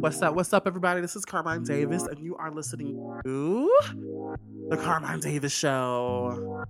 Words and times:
What's 0.00 0.22
up? 0.22 0.34
What's 0.34 0.54
up, 0.54 0.66
everybody? 0.66 1.02
This 1.02 1.14
is 1.14 1.26
Carmine 1.26 1.62
Davis, 1.62 2.04
and 2.04 2.18
you 2.18 2.36
are 2.36 2.50
listening 2.50 2.96
to 3.22 3.70
the 4.70 4.78
Carmine 4.78 5.20
Davis 5.20 5.52
Show. 5.52 6.64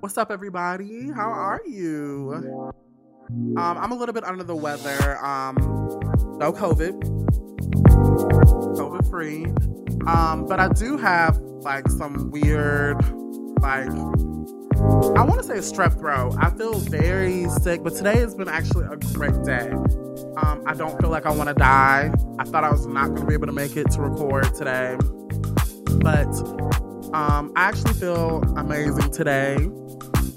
What's 0.00 0.16
up, 0.16 0.30
everybody? 0.30 1.10
How 1.10 1.28
are 1.28 1.60
you? 1.66 2.72
Um, 3.28 3.58
I'm 3.58 3.92
a 3.92 3.96
little 3.96 4.14
bit 4.14 4.24
under 4.24 4.44
the 4.44 4.56
weather. 4.56 5.22
Um, 5.22 5.56
no 6.38 6.54
COVID, 6.54 7.02
COVID 8.78 9.10
free. 9.10 9.44
Um, 10.06 10.46
but 10.46 10.58
I 10.58 10.68
do 10.68 10.96
have 10.96 11.36
like 11.36 11.86
some 11.90 12.30
weird, 12.30 12.96
like 13.60 13.90
I 14.78 15.24
want 15.24 15.40
to 15.40 15.42
say 15.42 15.58
a 15.58 15.60
strep 15.60 15.98
throat. 15.98 16.36
I 16.38 16.50
feel 16.50 16.74
very 16.74 17.48
sick, 17.48 17.82
but 17.82 17.94
today 17.94 18.18
has 18.18 18.34
been 18.34 18.48
actually 18.48 18.86
a 18.86 18.96
great 19.12 19.42
day. 19.42 19.70
Um, 20.36 20.62
I 20.66 20.74
don't 20.74 21.00
feel 21.00 21.10
like 21.10 21.26
I 21.26 21.32
want 21.32 21.48
to 21.48 21.54
die. 21.54 22.12
I 22.38 22.44
thought 22.44 22.62
I 22.62 22.70
was 22.70 22.86
not 22.86 23.08
going 23.08 23.22
to 23.22 23.26
be 23.26 23.34
able 23.34 23.48
to 23.48 23.52
make 23.52 23.76
it 23.76 23.90
to 23.92 24.00
record 24.00 24.54
today, 24.54 24.96
but 26.00 26.28
um, 27.12 27.52
I 27.56 27.64
actually 27.64 27.94
feel 27.94 28.42
amazing 28.56 29.10
today. 29.10 29.56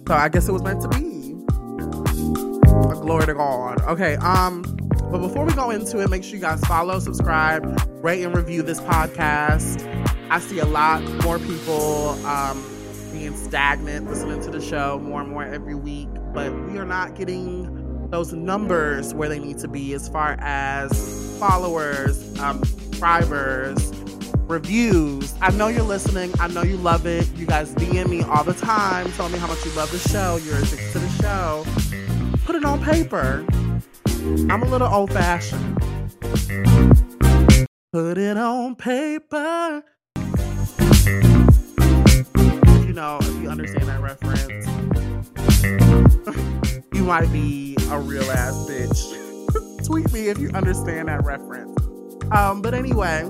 So 0.07 0.15
I 0.15 0.27
guess 0.27 0.47
it 0.47 0.53
was 0.53 0.63
meant 0.63 0.81
to 0.81 0.87
be. 0.87 1.35
A 2.89 2.95
Glory 2.95 3.27
to 3.27 3.35
God. 3.35 3.81
Okay. 3.83 4.15
Um, 4.15 4.63
but 5.11 5.19
before 5.19 5.45
we 5.45 5.53
go 5.53 5.69
into 5.69 5.99
it, 5.99 6.09
make 6.09 6.23
sure 6.23 6.35
you 6.35 6.41
guys 6.41 6.61
follow, 6.61 6.97
subscribe, 6.99 7.79
rate, 8.03 8.23
and 8.23 8.35
review 8.35 8.63
this 8.63 8.79
podcast. 8.79 9.87
I 10.31 10.39
see 10.39 10.59
a 10.59 10.65
lot 10.65 11.03
more 11.23 11.37
people 11.37 12.09
um, 12.25 12.70
being 13.11 13.35
stagnant 13.35 14.07
listening 14.07 14.41
to 14.41 14.49
the 14.49 14.61
show 14.61 14.99
more 14.99 15.21
and 15.21 15.29
more 15.29 15.43
every 15.43 15.75
week, 15.75 16.09
but 16.33 16.51
we 16.69 16.77
are 16.77 16.85
not 16.85 17.15
getting 17.15 18.09
those 18.09 18.33
numbers 18.33 19.13
where 19.13 19.29
they 19.29 19.39
need 19.39 19.57
to 19.59 19.67
be 19.67 19.93
as 19.93 20.09
far 20.09 20.37
as 20.39 21.37
followers, 21.39 22.37
um, 22.39 22.63
subscribers, 23.01 23.91
reviews. 24.41 25.33
I 25.41 25.49
know 25.51 25.69
you're 25.69 25.81
listening. 25.81 26.31
I 26.39 26.47
know 26.47 26.61
you 26.61 26.77
love 26.77 27.07
it. 27.07 27.27
You 27.35 27.47
guys 27.47 27.73
DM 27.73 28.09
me 28.09 28.21
all 28.21 28.43
the 28.43 28.53
time 28.53 29.11
telling 29.13 29.31
me 29.31 29.39
how 29.39 29.47
much 29.47 29.65
you 29.65 29.71
love 29.71 29.91
the 29.91 29.97
show. 30.09 30.37
You're 30.43 30.57
addicted 30.57 30.91
to 30.91 30.99
the 30.99 31.09
show. 31.21 31.65
Put 32.45 32.55
it 32.55 32.63
on 32.63 32.83
paper. 32.83 33.45
I'm 34.51 34.61
a 34.61 34.67
little 34.67 34.87
old 34.87 35.11
fashioned. 35.11 35.79
Put 37.91 38.17
it 38.17 38.37
on 38.37 38.75
paper. 38.75 39.83
You 42.91 42.95
know, 42.95 43.19
if 43.21 43.41
you 43.41 43.49
understand 43.49 43.87
that 43.87 44.01
reference, 44.01 44.67
you 46.93 47.03
might 47.05 47.31
be 47.31 47.77
a 47.89 47.97
real 47.97 48.29
ass 48.29 48.69
bitch. 48.69 49.85
Tweet 49.85 50.11
me 50.11 50.27
if 50.27 50.37
you 50.39 50.49
understand 50.49 51.07
that 51.07 51.23
reference. 51.23 51.73
Um, 52.31 52.61
but 52.61 52.73
anyway, 52.73 53.23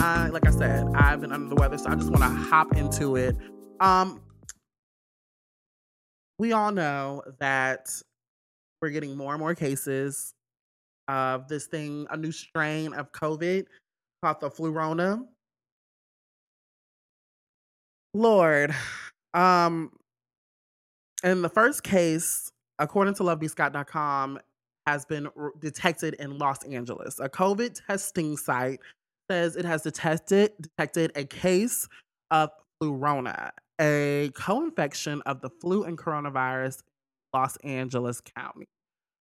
I, 0.00 0.28
like 0.28 0.46
I 0.46 0.52
said, 0.52 0.86
I've 0.94 1.22
been 1.22 1.32
under 1.32 1.48
the 1.48 1.56
weather, 1.56 1.76
so 1.76 1.90
I 1.90 1.96
just 1.96 2.08
want 2.08 2.22
to 2.22 2.28
hop 2.28 2.76
into 2.76 3.16
it. 3.16 3.36
Um, 3.80 4.22
we 6.38 6.52
all 6.52 6.70
know 6.70 7.24
that 7.40 7.90
we're 8.80 8.90
getting 8.90 9.16
more 9.16 9.32
and 9.32 9.40
more 9.40 9.56
cases 9.56 10.34
of 11.08 11.48
this 11.48 11.66
thing, 11.66 12.06
a 12.10 12.16
new 12.16 12.30
strain 12.30 12.92
of 12.92 13.10
COVID 13.10 13.64
called 14.22 14.40
the 14.40 14.50
Flurona. 14.50 15.26
Lord, 18.14 18.74
um, 19.34 19.90
in 21.24 21.42
the 21.42 21.48
first 21.48 21.82
case, 21.82 22.52
according 22.78 23.14
to 23.14 23.24
lovebscott.com, 23.24 24.38
has 24.86 25.04
been 25.04 25.28
detected 25.58 26.14
in 26.14 26.38
Los 26.38 26.62
Angeles. 26.64 27.18
A 27.18 27.28
COVID 27.28 27.80
testing 27.86 28.36
site 28.36 28.80
says 29.30 29.56
it 29.56 29.64
has 29.64 29.82
detected 29.82 30.52
detected 30.60 31.10
a 31.16 31.24
case 31.24 31.88
of 32.30 32.50
flurona, 32.80 33.50
a 33.80 34.30
co-infection 34.34 35.22
of 35.22 35.40
the 35.40 35.50
flu 35.60 35.84
and 35.84 35.98
coronavirus 35.98 36.82
in 36.82 37.40
Los 37.40 37.56
Angeles 37.58 38.20
County. 38.36 38.66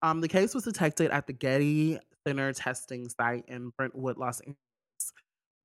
Um, 0.01 0.21
the 0.21 0.29
case 0.29 0.55
was 0.55 0.65
detected 0.65 1.11
at 1.13 1.27
the 1.27 1.33
Getty 1.33 1.99
Center 2.27 2.53
testing 2.53 3.09
site 3.09 3.45
in 3.47 3.73
Brentwood, 3.77 4.17
Los 4.17 4.41
Angeles. 4.41 4.57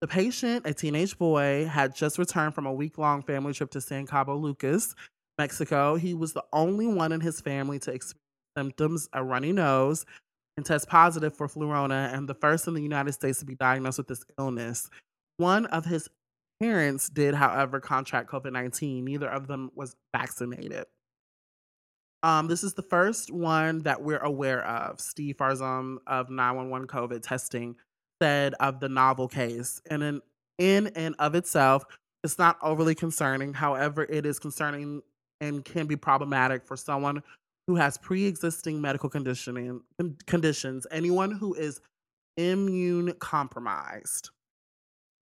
The 0.01 0.07
patient, 0.07 0.67
a 0.67 0.73
teenage 0.73 1.17
boy, 1.17 1.65
had 1.65 1.95
just 1.95 2.19
returned 2.19 2.53
from 2.53 2.65
a 2.65 2.73
week 2.73 2.97
long 2.97 3.23
family 3.23 3.53
trip 3.53 3.71
to 3.71 3.81
San 3.81 4.05
Cabo 4.05 4.35
Lucas, 4.35 4.93
Mexico. 5.37 5.95
He 5.95 6.13
was 6.13 6.33
the 6.33 6.43
only 6.53 6.85
one 6.87 7.11
in 7.11 7.21
his 7.21 7.41
family 7.41 7.79
to 7.79 7.91
experience 7.91 8.23
symptoms, 8.57 9.07
a 9.13 9.23
runny 9.23 9.51
nose, 9.51 10.05
and 10.57 10.65
test 10.65 10.89
positive 10.89 11.35
for 11.35 11.47
flurona, 11.47 12.13
and 12.13 12.27
the 12.27 12.33
first 12.33 12.67
in 12.67 12.73
the 12.73 12.81
United 12.81 13.13
States 13.13 13.39
to 13.39 13.45
be 13.45 13.55
diagnosed 13.55 13.99
with 13.99 14.07
this 14.07 14.25
illness. 14.39 14.89
One 15.37 15.67
of 15.67 15.85
his 15.85 16.09
parents 16.59 17.09
did, 17.09 17.35
however, 17.35 17.79
contract 17.79 18.29
COVID 18.31 18.51
19. 18.51 19.05
Neither 19.05 19.29
of 19.29 19.47
them 19.47 19.69
was 19.75 19.95
vaccinated. 20.15 20.85
Um, 22.23 22.47
this 22.47 22.63
is 22.63 22.73
the 22.73 22.81
first 22.81 23.31
one 23.31 23.83
that 23.83 24.01
we're 24.01 24.17
aware 24.17 24.65
of. 24.65 24.99
Steve 24.99 25.37
Farzam 25.37 25.97
of 26.07 26.31
911 26.31 26.87
COVID 26.87 27.21
testing 27.21 27.75
said 28.21 28.53
of 28.59 28.79
the 28.79 28.89
novel 28.89 29.27
case. 29.27 29.81
And 29.89 30.03
in, 30.03 30.21
in 30.57 30.87
and 30.95 31.15
of 31.19 31.35
itself, 31.35 31.85
it's 32.23 32.37
not 32.37 32.57
overly 32.61 32.95
concerning. 32.95 33.53
However, 33.53 34.03
it 34.03 34.25
is 34.25 34.39
concerning 34.39 35.01
and 35.39 35.63
can 35.63 35.85
be 35.85 35.95
problematic 35.95 36.65
for 36.65 36.75
someone 36.75 37.21
who 37.67 37.75
has 37.75 37.97
pre-existing 37.97 38.81
medical 38.81 39.09
conditioning 39.09 39.81
conditions, 40.25 40.87
anyone 40.89 41.31
who 41.31 41.53
is 41.53 41.81
immune 42.37 43.13
compromised. 43.19 44.29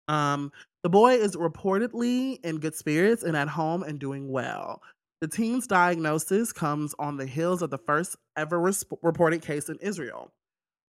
Um, 0.07 0.51
the 0.84 0.89
boy 0.89 1.16
is 1.16 1.35
reportedly 1.35 2.39
in 2.45 2.59
good 2.59 2.75
spirits 2.75 3.23
and 3.23 3.35
at 3.35 3.47
home 3.47 3.81
and 3.81 4.00
doing 4.00 4.29
well. 4.29 4.81
The 5.22 5.28
teen's 5.28 5.66
diagnosis 5.66 6.53
comes 6.53 6.94
on 7.00 7.17
the 7.17 7.25
heels 7.25 7.63
of 7.63 7.72
the 7.72 7.79
first 7.79 8.16
ever 8.38 8.59
res- 8.59 8.85
reported 9.01 9.41
case 9.41 9.69
in 9.69 9.78
Israel. 9.79 10.31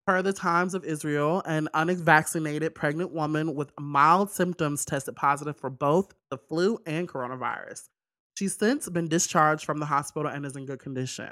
Per 0.07 0.21
the 0.21 0.33
Times 0.33 0.75
of 0.75 0.85
Israel, 0.85 1.43
an 1.47 1.69
unvaccinated 1.75 2.75
pregnant 2.75 3.13
woman 3.13 3.55
with 3.55 3.71
mild 3.79 4.33
symptoms 4.33 4.85
tested 4.85 5.15
positive 5.15 5.57
for 5.57 5.71
both 5.71 6.13
the 6.29 6.39
flu 6.39 6.81
and 6.87 7.09
coronavirus. 7.09 7.89
She's 8.37 8.57
since 8.57 8.89
been 8.89 9.07
discharged 9.07 9.65
from 9.65 9.79
the 9.79 9.87
hospital 9.87 10.29
and 10.29 10.45
is 10.45 10.57
in 10.57 10.67
good 10.67 10.81
condition. 10.81 11.31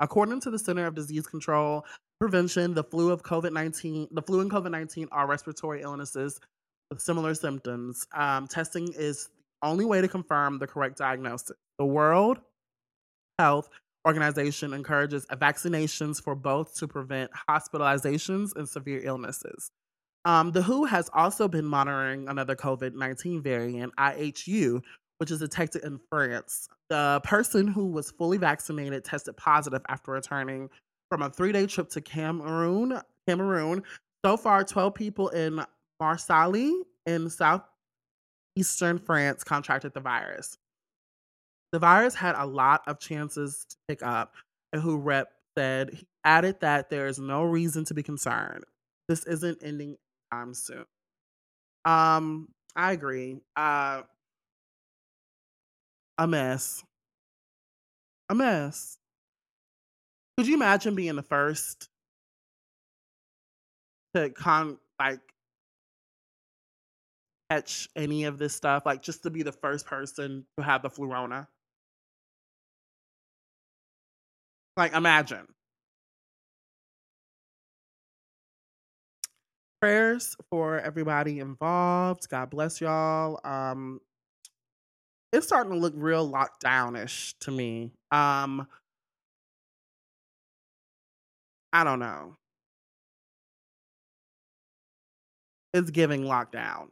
According 0.00 0.40
to 0.40 0.50
the 0.50 0.58
Center 0.58 0.86
of 0.86 0.96
Disease 0.96 1.28
Control 1.28 1.84
Prevention, 2.18 2.74
the 2.74 2.82
flu 2.82 3.12
of 3.12 3.22
COVID-19, 3.22 4.08
the 4.10 4.22
flu 4.22 4.40
and 4.40 4.50
COVID-19 4.50 5.06
are 5.12 5.28
respiratory 5.28 5.82
illnesses 5.82 6.40
with 6.90 7.00
similar 7.00 7.34
symptoms. 7.34 8.04
Um, 8.12 8.48
testing 8.48 8.92
is 8.96 9.28
the 9.62 9.68
only 9.68 9.84
way 9.84 10.00
to 10.00 10.08
confirm 10.08 10.58
the 10.58 10.66
correct 10.66 10.98
diagnosis. 10.98 11.52
The 11.78 11.86
World 11.86 12.40
Health 13.38 13.68
Organization 14.08 14.72
encourages 14.72 15.26
vaccinations 15.26 16.22
for 16.22 16.34
both 16.34 16.74
to 16.76 16.88
prevent 16.88 17.30
hospitalizations 17.46 18.56
and 18.56 18.66
severe 18.66 19.02
illnesses. 19.04 19.70
Um, 20.24 20.50
the 20.50 20.62
WHO 20.62 20.86
has 20.86 21.10
also 21.12 21.46
been 21.46 21.66
monitoring 21.66 22.26
another 22.26 22.56
COVID 22.56 22.94
19 22.94 23.42
variant, 23.42 23.94
IHU, 23.96 24.80
which 25.18 25.30
is 25.30 25.40
detected 25.40 25.84
in 25.84 26.00
France. 26.08 26.70
The 26.88 27.20
person 27.22 27.68
who 27.68 27.88
was 27.88 28.10
fully 28.10 28.38
vaccinated 28.38 29.04
tested 29.04 29.36
positive 29.36 29.82
after 29.88 30.12
returning 30.12 30.70
from 31.10 31.20
a 31.20 31.28
three 31.28 31.52
day 31.52 31.66
trip 31.66 31.90
to 31.90 32.00
Cameroon. 32.00 32.98
Cameroon. 33.26 33.82
So 34.24 34.38
far, 34.38 34.64
12 34.64 34.94
people 34.94 35.28
in 35.28 35.62
Marseille 36.00 36.72
in 37.04 37.28
southeastern 37.28 38.98
France 39.00 39.44
contracted 39.44 39.92
the 39.92 40.00
virus. 40.00 40.56
The 41.72 41.78
virus 41.78 42.14
had 42.14 42.34
a 42.34 42.46
lot 42.46 42.82
of 42.86 42.98
chances 42.98 43.66
to 43.68 43.76
pick 43.88 44.02
up, 44.02 44.34
and 44.72 44.82
who 44.82 44.98
rep 44.98 45.28
said 45.56 45.90
he 45.92 46.06
added 46.24 46.60
that 46.60 46.88
there 46.88 47.06
is 47.08 47.18
no 47.18 47.42
reason 47.42 47.84
to 47.86 47.94
be 47.94 48.02
concerned. 48.02 48.64
This 49.08 49.24
isn't 49.24 49.58
ending 49.62 49.96
anytime 50.32 50.54
soon. 50.54 50.84
Um, 51.84 52.48
I 52.76 52.92
agree. 52.92 53.40
Uh, 53.56 54.02
a 56.18 56.26
mess. 56.26 56.84
A 58.28 58.34
mess. 58.34 58.98
Could 60.36 60.46
you 60.46 60.54
imagine 60.54 60.94
being 60.94 61.16
the 61.16 61.22
first 61.22 61.88
to 64.14 64.30
con 64.30 64.78
like 65.00 65.20
catch 67.50 67.88
any 67.96 68.24
of 68.24 68.38
this 68.38 68.54
stuff? 68.54 68.84
Like 68.86 69.02
just 69.02 69.22
to 69.24 69.30
be 69.30 69.42
the 69.42 69.52
first 69.52 69.86
person 69.86 70.46
to 70.56 70.64
have 70.64 70.82
the 70.82 70.90
flurona? 70.90 71.48
Like 74.78 74.94
imagine. 74.94 75.44
Prayers 79.82 80.36
for 80.50 80.78
everybody 80.78 81.40
involved. 81.40 82.28
God 82.28 82.48
bless 82.50 82.80
y'all. 82.80 83.40
Um 83.44 84.00
it's 85.32 85.46
starting 85.46 85.72
to 85.72 85.78
look 85.78 85.92
real 85.96 86.30
lockdownish 86.30 87.34
to 87.40 87.50
me. 87.50 87.92
Um, 88.10 88.66
I 91.72 91.84
don't 91.84 91.98
know. 91.98 92.36
It's 95.74 95.90
giving 95.90 96.22
lockdown. 96.22 96.88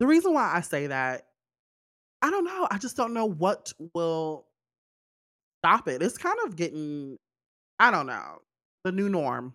The 0.00 0.06
reason 0.06 0.32
why 0.32 0.52
I 0.54 0.62
say 0.62 0.86
that, 0.86 1.27
I 2.22 2.30
don't 2.30 2.44
know. 2.44 2.66
I 2.70 2.78
just 2.78 2.96
don't 2.96 3.14
know 3.14 3.26
what 3.26 3.72
will 3.94 4.46
stop 5.64 5.88
it. 5.88 6.02
It's 6.02 6.18
kind 6.18 6.38
of 6.46 6.56
getting, 6.56 7.16
I 7.78 7.90
don't 7.90 8.06
know, 8.06 8.38
the 8.84 8.92
new 8.92 9.08
norm. 9.08 9.54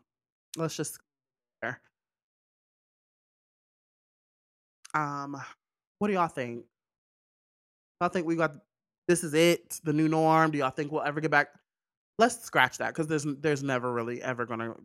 Let's 0.58 0.76
just. 0.76 1.00
Um, 4.94 5.42
what 6.00 6.08
do 6.08 6.14
y'all 6.14 6.28
think? 6.28 6.66
I 8.00 8.08
think 8.10 8.28
we 8.28 8.36
got 8.36 8.56
this 9.08 9.24
is 9.24 9.34
it, 9.34 9.80
the 9.84 9.94
new 9.94 10.08
norm. 10.08 10.52
Do 10.52 10.58
y'all 10.60 10.70
think 10.70 10.92
we'll 10.92 11.02
ever 11.02 11.20
get 11.20 11.32
back? 11.32 11.50
Let's 12.20 12.40
scratch 12.44 12.78
that 12.78 12.90
because 12.90 13.08
there's 13.08 13.26
there's 13.40 13.64
never 13.64 13.92
really 13.92 14.22
ever 14.22 14.46
gonna 14.46 14.76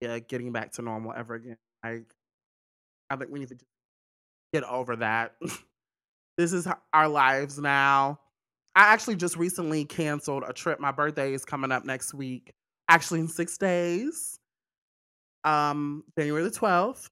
yeah 0.00 0.18
getting 0.18 0.52
back 0.52 0.72
to 0.72 0.82
normal 0.82 1.12
ever 1.16 1.34
again. 1.34 1.56
Like 1.82 2.12
I 3.10 3.16
think 3.16 3.30
we 3.30 3.38
need 3.38 3.48
to 3.48 3.58
get 4.52 4.64
over 4.64 4.96
that. 4.96 5.36
this 6.38 6.52
is 6.52 6.68
our 6.94 7.08
lives 7.08 7.58
now. 7.58 8.20
I 8.76 8.92
actually 8.92 9.16
just 9.16 9.36
recently 9.36 9.84
canceled 9.84 10.44
a 10.46 10.52
trip. 10.52 10.78
My 10.78 10.92
birthday 10.92 11.34
is 11.34 11.44
coming 11.44 11.72
up 11.72 11.84
next 11.84 12.14
week. 12.14 12.52
Actually, 12.88 13.20
in 13.20 13.28
six 13.28 13.58
days. 13.58 14.38
Um, 15.42 16.04
January 16.16 16.44
the 16.44 16.50
12th. 16.50 17.08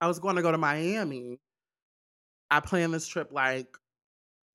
I 0.00 0.06
was 0.06 0.18
going 0.18 0.36
to 0.36 0.42
go 0.42 0.50
to 0.50 0.58
Miami. 0.58 1.38
I 2.50 2.60
planned 2.60 2.94
this 2.94 3.06
trip 3.06 3.28
like 3.30 3.76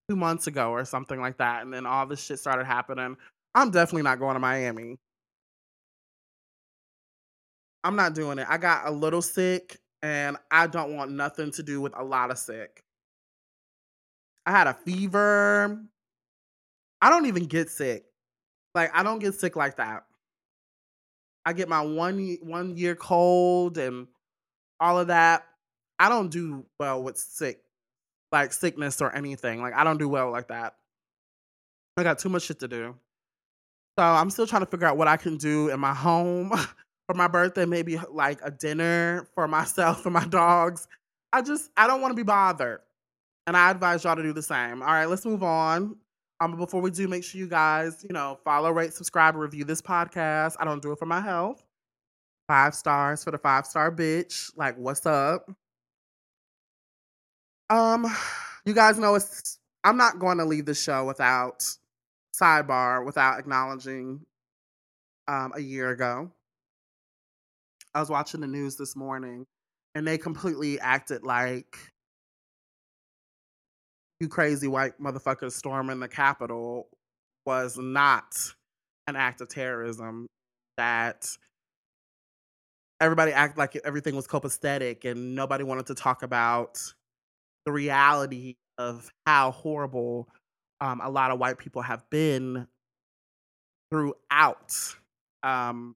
two 0.09 0.15
months 0.15 0.47
ago 0.47 0.71
or 0.71 0.83
something 0.83 1.21
like 1.21 1.37
that. 1.37 1.61
And 1.61 1.71
then 1.71 1.85
all 1.85 2.07
this 2.07 2.23
shit 2.23 2.39
started 2.39 2.65
happening. 2.65 3.15
I'm 3.53 3.69
definitely 3.69 4.01
not 4.01 4.17
going 4.17 4.33
to 4.33 4.39
Miami. 4.39 4.97
I'm 7.83 7.95
not 7.95 8.15
doing 8.15 8.39
it. 8.39 8.47
I 8.49 8.57
got 8.57 8.87
a 8.87 8.91
little 8.91 9.21
sick 9.21 9.77
and 10.01 10.37
I 10.49 10.65
don't 10.65 10.95
want 10.95 11.11
nothing 11.11 11.51
to 11.51 11.61
do 11.61 11.81
with 11.81 11.93
a 11.95 12.03
lot 12.03 12.31
of 12.31 12.39
sick. 12.39 12.82
I 14.45 14.51
had 14.51 14.67
a 14.67 14.73
fever. 14.73 15.81
I 17.01 17.09
don't 17.09 17.25
even 17.25 17.45
get 17.45 17.69
sick. 17.69 18.05
Like 18.75 18.91
I 18.93 19.03
don't 19.03 19.19
get 19.19 19.35
sick 19.35 19.55
like 19.55 19.77
that. 19.77 20.05
I 21.45 21.53
get 21.53 21.69
my 21.69 21.81
one 21.81 22.37
one 22.41 22.77
year 22.77 22.95
cold 22.95 23.77
and 23.77 24.07
all 24.79 24.99
of 24.99 25.07
that. 25.07 25.45
I 25.99 26.09
don't 26.09 26.29
do 26.29 26.65
well 26.79 27.03
with 27.03 27.17
sick, 27.17 27.61
like 28.31 28.53
sickness 28.53 29.01
or 29.01 29.13
anything. 29.15 29.61
Like 29.61 29.73
I 29.73 29.83
don't 29.83 29.97
do 29.97 30.09
well 30.09 30.31
like 30.31 30.47
that. 30.47 30.75
I 31.97 32.03
got 32.03 32.19
too 32.19 32.29
much 32.29 32.43
shit 32.43 32.59
to 32.59 32.67
do. 32.67 32.95
So 33.97 34.03
I'm 34.03 34.31
still 34.31 34.47
trying 34.47 34.63
to 34.63 34.65
figure 34.65 34.87
out 34.87 34.97
what 34.97 35.07
I 35.07 35.17
can 35.17 35.37
do 35.37 35.69
in 35.69 35.79
my 35.79 35.93
home 35.93 36.49
for 37.07 37.13
my 37.15 37.27
birthday, 37.27 37.65
maybe 37.65 37.99
like 38.11 38.39
a 38.43 38.49
dinner 38.49 39.27
for 39.35 39.47
myself 39.47 40.05
and 40.05 40.13
my 40.13 40.25
dogs. 40.25 40.87
I 41.31 41.41
just 41.41 41.69
I 41.77 41.87
don't 41.87 42.01
want 42.01 42.11
to 42.11 42.15
be 42.15 42.23
bothered. 42.23 42.79
And 43.45 43.57
I 43.57 43.71
advise 43.71 44.03
y'all 44.03 44.15
to 44.15 44.23
do 44.23 44.33
the 44.33 44.41
same. 44.41 44.81
All 44.81 44.87
right, 44.87 45.05
let's 45.05 45.25
move 45.25 45.43
on. 45.43 45.97
Um, 46.39 46.57
before 46.57 46.81
we 46.81 46.91
do, 46.91 47.07
make 47.07 47.23
sure 47.23 47.39
you 47.39 47.47
guys, 47.47 48.03
you 48.03 48.13
know, 48.13 48.39
follow, 48.43 48.71
rate, 48.71 48.93
subscribe, 48.93 49.35
review 49.35 49.63
this 49.63 49.81
podcast. 49.81 50.55
I 50.59 50.65
don't 50.65 50.81
do 50.81 50.91
it 50.91 50.99
for 50.99 51.05
my 51.05 51.21
health. 51.21 51.63
Five 52.47 52.75
stars 52.75 53.23
for 53.23 53.31
the 53.31 53.37
five 53.37 53.65
star 53.65 53.91
bitch. 53.91 54.51
Like, 54.55 54.77
what's 54.77 55.05
up? 55.05 55.49
Um, 57.69 58.05
you 58.65 58.73
guys 58.73 58.97
know 58.97 59.15
it's 59.15 59.59
I'm 59.83 59.97
not 59.97 60.19
going 60.19 60.37
to 60.37 60.45
leave 60.45 60.65
the 60.65 60.73
show 60.73 61.05
without 61.05 61.67
sidebar, 62.33 63.05
without 63.05 63.39
acknowledging 63.39 64.21
um 65.27 65.53
a 65.55 65.61
year 65.61 65.91
ago. 65.91 66.31
I 67.93 67.99
was 67.99 68.09
watching 68.09 68.41
the 68.41 68.47
news 68.47 68.75
this 68.75 68.95
morning 68.95 69.45
and 69.95 70.07
they 70.07 70.17
completely 70.17 70.79
acted 70.79 71.23
like 71.23 71.77
you 74.23 74.29
crazy 74.29 74.67
white 74.67 74.93
motherfuckers 74.99 75.51
storming 75.51 75.99
the 75.99 76.07
Capitol 76.07 76.87
was 77.45 77.77
not 77.77 78.35
an 79.07 79.15
act 79.15 79.41
of 79.41 79.49
terrorism. 79.49 80.27
That 80.77 81.27
everybody 82.99 83.31
acted 83.33 83.57
like 83.57 83.75
everything 83.83 84.15
was 84.15 84.25
copacetic 84.25 85.05
and 85.05 85.35
nobody 85.35 85.63
wanted 85.63 85.87
to 85.87 85.95
talk 85.95 86.23
about 86.23 86.81
the 87.65 87.71
reality 87.71 88.55
of 88.77 89.11
how 89.27 89.51
horrible 89.51 90.27
um, 90.81 91.01
a 91.03 91.09
lot 91.09 91.29
of 91.29 91.37
white 91.37 91.57
people 91.57 91.81
have 91.81 92.09
been 92.09 92.65
throughout 93.91 94.73
um, 95.43 95.95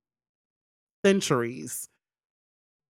centuries, 1.04 1.90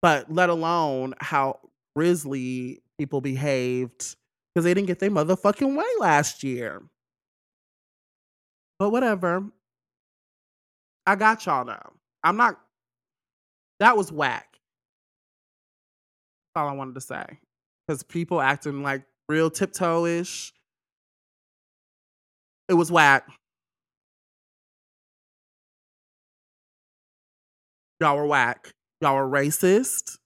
but 0.02 0.32
let 0.34 0.50
alone 0.50 1.14
how 1.20 1.60
grisly 1.96 2.82
people 3.00 3.22
behaved 3.22 4.16
because 4.58 4.66
they 4.66 4.74
didn't 4.74 4.88
get 4.88 4.98
their 4.98 5.12
motherfucking 5.12 5.78
way 5.78 5.86
last 6.00 6.44
year. 6.44 6.82
But 8.80 8.90
whatever. 8.90 9.44
I 11.06 11.16
got 11.16 11.46
y'all 11.46 11.64
now. 11.64 11.94
I'm 12.24 12.38
not. 12.38 12.60
That 13.80 13.96
was 13.96 14.12
whack. 14.12 14.48
That's 16.56 16.64
all 16.64 16.70
I 16.70 16.72
wanted 16.72 16.96
to 16.96 17.02
say. 17.02 17.24
Because 17.88 18.02
people 18.02 18.42
acting 18.42 18.82
like 18.82 19.04
real 19.30 19.52
tiptoe 19.52 20.06
ish. 20.06 20.52
It 22.68 22.74
was 22.74 22.92
whack. 22.92 23.28
Y'all 28.00 28.18
were 28.18 28.26
whack. 28.26 28.74
Y'all 29.02 29.18
were 29.18 29.30
racist 29.30 30.18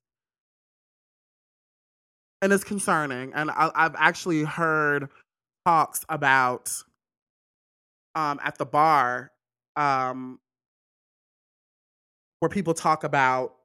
and 2.41 2.51
it's 2.51 2.63
concerning. 2.63 3.33
And 3.33 3.51
I, 3.51 3.71
have 3.75 3.95
actually 3.97 4.43
heard 4.43 5.09
talks 5.65 6.03
about 6.09 6.71
um, 8.15 8.39
at 8.43 8.57
the 8.57 8.65
bar 8.65 9.31
um, 9.75 10.39
where 12.39 12.49
people 12.49 12.73
talk 12.73 13.03
about 13.03 13.55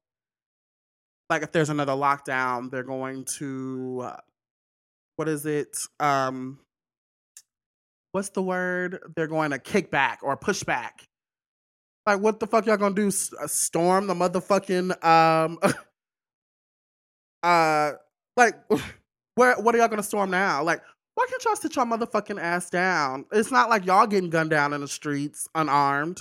like 1.28 1.42
if 1.42 1.50
there's 1.52 1.70
another 1.70 1.92
lockdown, 1.94 2.70
they're 2.70 2.84
going 2.84 3.24
to 3.24 4.02
uh, 4.04 4.16
what 5.16 5.28
is 5.28 5.46
it? 5.46 5.76
Um, 5.98 6.60
what's 8.12 8.28
the 8.28 8.42
word? 8.42 9.00
They're 9.16 9.26
going 9.26 9.50
to 9.50 9.58
kick 9.58 9.90
back 9.90 10.20
or 10.22 10.36
push 10.36 10.62
back. 10.62 11.04
Like, 12.06 12.20
what 12.20 12.38
the 12.38 12.46
fuck 12.46 12.66
y'all 12.66 12.76
gonna 12.76 12.94
do? 12.94 13.08
S- 13.08 13.32
uh, 13.34 13.48
storm 13.48 14.06
the 14.06 14.14
motherfucking 14.14 15.04
um, 15.04 15.58
uh 17.42 17.92
like, 18.36 18.54
where 19.34 19.56
what 19.56 19.74
are 19.74 19.78
y'all 19.78 19.88
gonna 19.88 20.02
storm 20.02 20.30
now? 20.30 20.62
Like, 20.62 20.82
why 21.14 21.26
can't 21.28 21.44
y'all 21.44 21.56
sit 21.56 21.74
your 21.74 21.86
motherfucking 21.86 22.40
ass 22.40 22.70
down? 22.70 23.24
It's 23.32 23.50
not 23.50 23.70
like 23.70 23.86
y'all 23.86 24.06
getting 24.06 24.30
gunned 24.30 24.50
down 24.50 24.72
in 24.72 24.82
the 24.82 24.88
streets 24.88 25.48
unarmed. 25.54 26.20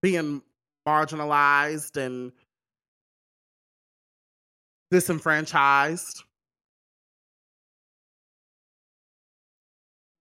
Being 0.00 0.42
marginalized 0.86 1.96
and 1.96 2.30
disenfranchised. 4.90 6.22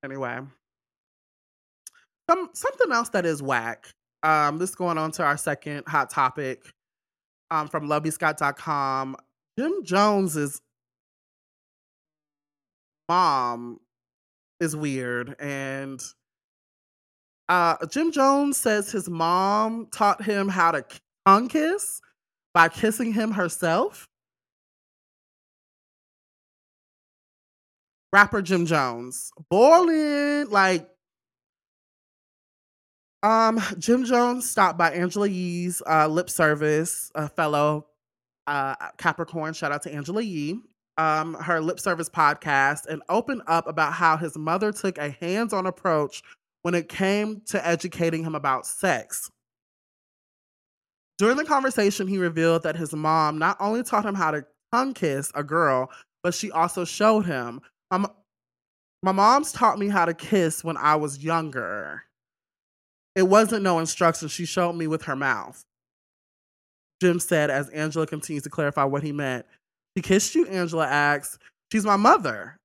Anyway. 0.04 0.40
Some 2.30 2.50
something 2.54 2.92
else 2.92 3.10
that 3.10 3.26
is 3.26 3.44
whack. 3.44 3.88
Um, 4.24 4.58
this 4.58 4.74
going 4.74 4.98
on 4.98 5.12
to 5.12 5.24
our 5.24 5.38
second 5.38 5.84
hot 5.86 6.10
topic 6.10 6.74
um, 7.54 7.68
from 7.68 7.88
lovebscott.com. 7.88 9.16
Jim 9.58 9.84
Jones's 9.84 10.60
mom 13.08 13.80
is 14.60 14.76
weird. 14.76 15.36
And 15.40 16.02
uh, 17.48 17.76
Jim 17.92 18.12
Jones 18.12 18.58
says 18.58 18.92
his 18.92 19.08
mom 19.08 19.88
taught 19.94 20.24
him 20.24 20.50
how 20.50 20.72
to 20.72 20.84
tongue 21.28 21.48
kiss 21.48 22.02
by 22.56 22.70
kissing 22.70 23.14
him 23.14 23.32
herself. 23.32 24.08
Rapper 28.12 28.42
Jim 28.42 28.66
Jones, 28.66 29.32
boiling 29.50 30.50
like 30.50 30.88
um, 33.24 33.60
Jim 33.80 34.04
Jones 34.06 34.50
stopped 34.50 34.78
by 34.78 34.92
Angela 34.92 35.28
Yee's 35.28 35.82
uh, 35.90 36.08
lip 36.08 36.30
service, 36.30 37.12
a 37.16 37.30
fellow 37.30 37.88
uh, 38.48 38.76
Capricorn. 38.98 39.54
Shout 39.54 39.72
out 39.72 39.82
to 39.84 39.94
Angela 39.94 40.22
Yee. 40.22 40.60
Um, 40.98 41.34
her 41.36 41.60
lip 41.60 41.80
service 41.80 42.10
podcast 42.10 42.86
and 42.86 43.02
opened 43.10 43.42
up 43.48 43.68
about 43.68 43.94
how 43.94 44.16
his 44.16 44.38
mother 44.38 44.72
took 44.72 45.00
a 45.00 45.10
hands 45.10 45.52
on 45.52 45.66
approach 45.66 46.22
when 46.62 46.76
it 46.76 46.88
came 46.88 47.42
to 47.48 47.66
educating 47.66 48.24
him 48.24 48.36
about 48.36 48.68
sex. 48.68 49.32
During 51.18 51.38
the 51.38 51.46
conversation, 51.46 52.08
he 52.08 52.18
revealed 52.20 52.64
that 52.64 52.76
his 52.76 52.94
mom 52.94 53.40
not 53.40 53.58
only 53.60 53.82
taught 53.82 54.06
him 54.06 54.14
how 54.14 54.32
to 54.32 54.46
tongue 54.72 54.94
kiss 54.94 55.32
a 55.34 55.44
girl, 55.44 55.90
but 56.22 56.34
she 56.34 56.52
also 56.52 56.86
showed 56.86 57.26
him. 57.26 57.62
My 57.92 59.12
mom's 59.12 59.52
taught 59.52 59.80
me 59.80 59.90
how 59.90 60.06
to 60.06 60.14
kiss 60.14 60.64
when 60.64 60.78
I 60.78 60.96
was 60.96 61.24
younger. 61.24 62.04
It 63.16 63.24
wasn't 63.24 63.64
no 63.64 63.80
instruction. 63.80 64.28
She 64.28 64.46
showed 64.46 64.74
me 64.74 64.88
with 64.88 65.04
her 65.04 65.16
mouth. 65.16 65.64
Jim 67.02 67.20
said 67.20 67.50
as 67.50 67.70
Angela 67.70 68.08
continues 68.08 68.44
to 68.44 68.50
clarify 68.50 68.86
what 68.86 69.04
he 69.04 69.12
meant. 69.12 69.46
She 69.96 70.02
kissed 70.02 70.36
you, 70.36 70.46
Angela 70.48 70.88
asks. 70.88 71.38
She's 71.72 71.86
my 71.86 71.98
mother. 71.98 72.58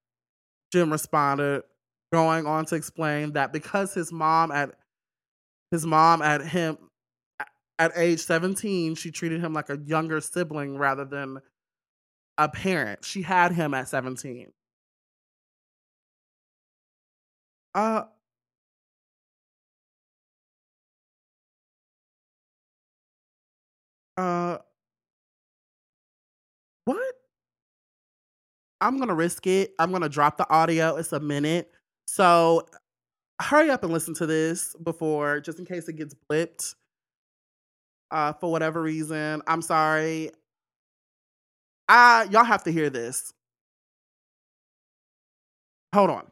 Jim 0.73 0.91
responded, 0.91 1.63
going 2.13 2.47
on 2.47 2.65
to 2.67 2.75
explain 2.75 3.33
that 3.33 3.53
because 3.53 3.95
his 3.95 4.13
mom 4.13 4.51
at 4.51 4.75
his 5.71 5.85
mom 5.85 6.23
at 6.23 6.47
him 6.47 6.79
at 7.79 7.93
age 7.97 8.21
17, 8.21 8.95
she 8.95 9.11
treated 9.11 9.41
him 9.41 9.53
like 9.53 9.71
a 9.71 9.79
younger 9.79 10.21
sibling 10.21 10.77
rather 10.79 11.05
than 11.05 11.39
a 12.37 12.49
parent. 12.49 13.05
She 13.05 13.23
had 13.23 13.53
him 13.53 13.75
at 13.75 13.89
17. 13.89 14.53
Uh 17.75 18.05
uh 24.19 24.59
what? 26.87 27.15
I'm 28.81 28.99
gonna 28.99 29.15
risk 29.15 29.47
it. 29.47 29.73
I'm 29.79 29.93
gonna 29.93 30.09
drop 30.09 30.37
the 30.39 30.49
audio. 30.51 30.97
It's 30.97 31.13
a 31.13 31.21
minute. 31.21 31.71
So 32.07 32.67
hurry 33.41 33.71
up 33.71 33.85
and 33.85 33.93
listen 33.93 34.15
to 34.15 34.27
this 34.27 34.75
before, 34.83 35.41
just 35.41 35.59
in 35.59 35.67
case 35.67 35.89
it 35.89 35.97
gets 35.97 36.15
blipped. 36.31 36.75
Uh, 38.11 38.33
for 38.35 38.51
whatever 38.51 38.83
reason. 38.83 39.43
I'm 39.47 39.63
sorry. 39.63 40.31
Uh, 41.89 42.27
y'all 42.31 42.45
have 42.45 42.65
to 42.65 42.73
hear 42.73 42.91
this. 42.91 43.33
Hold 45.95 46.11
on. 46.11 46.27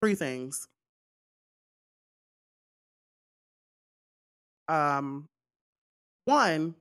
3 0.00 0.14
things. 0.14 0.66
Um, 4.68 5.28
1 6.26 6.74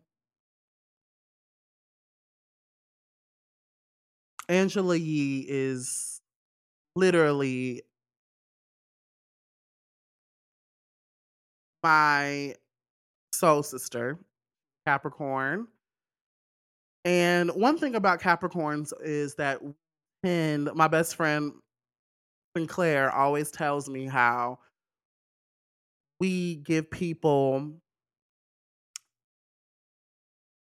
Angela 4.49 4.95
Yee 4.95 5.45
is 5.47 6.21
literally 6.95 7.83
my 11.83 12.55
soul 13.31 13.63
sister, 13.63 14.17
Capricorn. 14.85 15.67
And 17.05 17.49
one 17.51 17.77
thing 17.77 17.95
about 17.95 18.19
Capricorns 18.21 18.91
is 19.01 19.35
that 19.35 19.61
and 20.23 20.69
my 20.73 20.87
best 20.87 21.15
friend 21.15 21.53
Sinclair 22.55 23.11
always 23.11 23.51
tells 23.51 23.89
me 23.89 24.05
how 24.05 24.59
we 26.19 26.55
give 26.55 26.89
people 26.91 27.71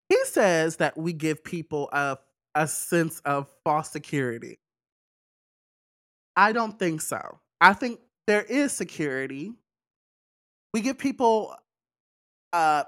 he 0.10 0.24
says 0.25 0.77
that 0.77 0.98
we 0.98 1.13
give 1.13 1.44
people 1.44 1.89
a 1.91 2.17
a 2.56 2.67
sense 2.67 3.20
of 3.20 3.48
false 3.63 3.91
security. 3.91 4.58
I 6.36 6.53
don't 6.53 6.79
think 6.79 7.01
so. 7.01 7.39
I 7.62 7.74
think 7.74 8.00
there 8.25 8.41
is 8.44 8.72
security. 8.72 9.53
We 10.74 10.82
give 10.82 10.98
people 10.98 11.56
uh 12.53 12.84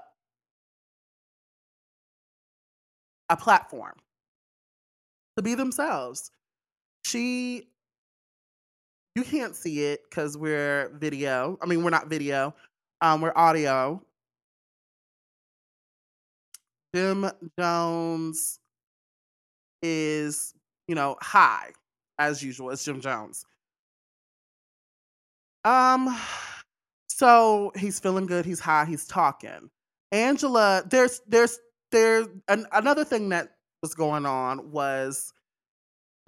a 3.28 3.36
platform 3.36 3.94
to 5.36 5.42
be 5.42 5.54
themselves. 5.54 6.32
She 7.04 7.69
you 9.14 9.24
can't 9.24 9.56
see 9.56 9.84
it 9.84 10.02
because 10.08 10.36
we're 10.36 10.90
video. 10.94 11.58
I 11.60 11.66
mean, 11.66 11.82
we're 11.82 11.90
not 11.90 12.08
video. 12.08 12.54
Um, 13.00 13.20
we're 13.20 13.32
audio. 13.34 14.02
Jim 16.94 17.30
Jones 17.58 18.58
is, 19.82 20.54
you 20.88 20.94
know, 20.94 21.16
high 21.20 21.70
as 22.18 22.42
usual. 22.42 22.70
It's 22.70 22.84
Jim 22.84 23.00
Jones. 23.00 23.44
Um, 25.64 26.16
so 27.08 27.72
he's 27.76 28.00
feeling 28.00 28.26
good. 28.26 28.44
He's 28.44 28.60
high. 28.60 28.84
He's 28.84 29.06
talking. 29.06 29.70
Angela, 30.12 30.82
there's 30.88 31.20
there's 31.28 31.58
there's 31.92 32.26
an, 32.48 32.66
another 32.72 33.04
thing 33.04 33.28
that 33.30 33.56
was 33.82 33.94
going 33.94 34.26
on 34.26 34.70
was 34.70 35.32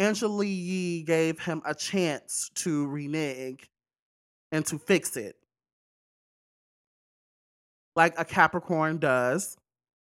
Angela 0.02 0.44
Yee 0.44 1.02
gave 1.02 1.38
him 1.38 1.62
a 1.64 1.75
chance 1.75 2.50
to 2.56 2.88
renege 2.88 3.71
and 4.50 4.66
to 4.66 4.76
fix 4.78 5.16
it. 5.16 5.37
Like 7.94 8.18
a 8.18 8.25
Capricorn 8.25 8.99
does. 8.99 9.56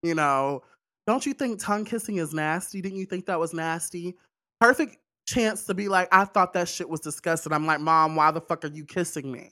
You 0.01 0.15
know, 0.15 0.63
don't 1.05 1.25
you 1.25 1.33
think 1.33 1.59
tongue 1.59 1.85
kissing 1.85 2.17
is 2.17 2.33
nasty? 2.33 2.81
Didn't 2.81 2.97
you 2.97 3.05
think 3.05 3.27
that 3.27 3.39
was 3.39 3.53
nasty? 3.53 4.15
Perfect 4.59 4.97
chance 5.27 5.65
to 5.65 5.75
be 5.75 5.87
like, 5.87 6.07
I 6.11 6.25
thought 6.25 6.53
that 6.53 6.67
shit 6.69 6.89
was 6.89 6.99
disgusting. 6.99 7.53
I'm 7.53 7.67
like, 7.67 7.79
Mom, 7.79 8.15
why 8.15 8.31
the 8.31 8.41
fuck 8.41 8.65
are 8.65 8.69
you 8.69 8.85
kissing 8.85 9.31
me? 9.31 9.51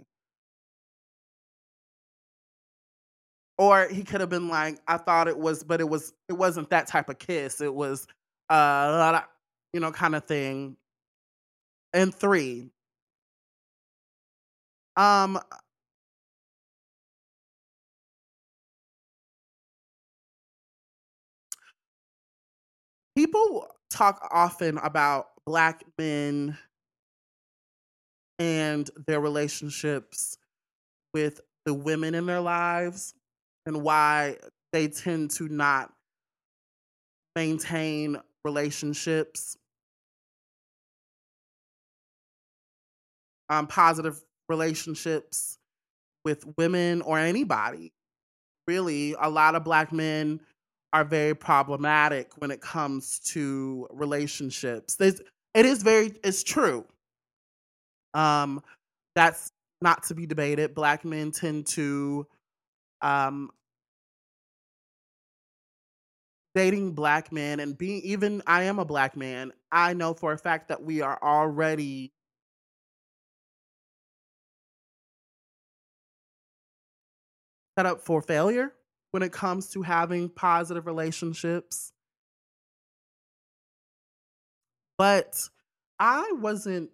Or 3.60 3.88
he 3.90 4.04
could 4.04 4.22
have 4.22 4.30
been 4.30 4.48
like, 4.48 4.80
I 4.88 4.98
thought 4.98 5.28
it 5.28 5.38
was, 5.38 5.64
but 5.64 5.80
it 5.82 5.88
was, 5.88 6.14
it 6.28 6.34
wasn't 6.34 6.72
that 6.72 6.88
type 6.88 7.10
of 7.10 7.20
kiss. 7.20 7.62
It 7.62 7.74
was, 7.74 8.08
uh, 8.50 9.22
you 9.74 9.80
know, 9.80 9.92
kind 9.92 10.16
of 10.16 10.26
thing. 10.26 10.78
And 11.94 12.14
three, 12.14 12.72
um, 14.96 15.40
people 23.16 23.68
talk 23.90 24.28
often 24.32 24.78
about 24.78 25.28
black 25.46 25.84
men 25.98 26.58
and 28.40 28.90
their 29.08 29.20
relationships 29.20 30.38
with 31.14 31.42
the 31.66 31.74
women 31.74 32.16
in 32.16 32.26
their 32.26 32.42
lives 32.42 33.14
and 33.66 33.84
why 33.84 34.38
they 34.74 34.88
tend 34.88 35.32
to 35.32 35.48
not 35.48 35.94
maintain 37.36 38.18
relationships 38.44 39.58
um, 43.52 43.68
positive 43.68 44.24
relationships 44.48 45.60
with 46.24 46.46
women 46.58 47.02
or 47.02 47.20
anybody. 47.20 47.92
Really, 48.66 49.14
a 49.20 49.30
lot 49.30 49.56
of 49.56 49.64
black 49.66 49.92
men 49.92 50.40
are 50.94 51.04
very 51.04 51.36
problematic 51.36 52.32
when 52.38 52.50
it 52.50 52.62
comes 52.62 53.20
to 53.20 53.88
relationships. 53.92 54.96
There's, 54.96 55.22
it 55.54 55.66
is 55.66 55.84
very, 55.84 56.14
it's 56.24 56.44
true. 56.44 56.86
Um, 58.14 58.62
that's 59.16 59.52
not 59.82 60.04
to 60.04 60.16
be 60.16 60.26
debated. 60.26 60.74
Black 60.74 61.04
men 61.04 61.32
tend 61.32 61.68
to 61.68 62.26
um, 63.02 63.52
dating 66.56 66.94
black 66.94 67.34
men 67.34 67.60
and 67.60 67.78
being 67.78 68.02
even 68.04 68.42
I 68.48 68.64
am 68.64 68.80
a 68.80 68.86
black 68.86 69.18
man. 69.18 69.52
I 69.74 69.94
know 69.94 70.14
for 70.14 70.32
a 70.32 70.38
fact 70.38 70.70
that 70.70 70.84
we 70.84 71.02
are 71.02 71.20
already 71.22 72.14
set 77.78 77.86
up 77.86 78.02
for 78.02 78.22
failure 78.22 78.74
when 79.12 79.24
it 79.24 79.32
comes 79.32 79.70
to 79.72 79.82
having 79.82 80.30
positive 80.30 80.86
relationships. 80.86 81.92
But 84.98 85.50
I 86.00 86.32
wasn't 86.34 86.92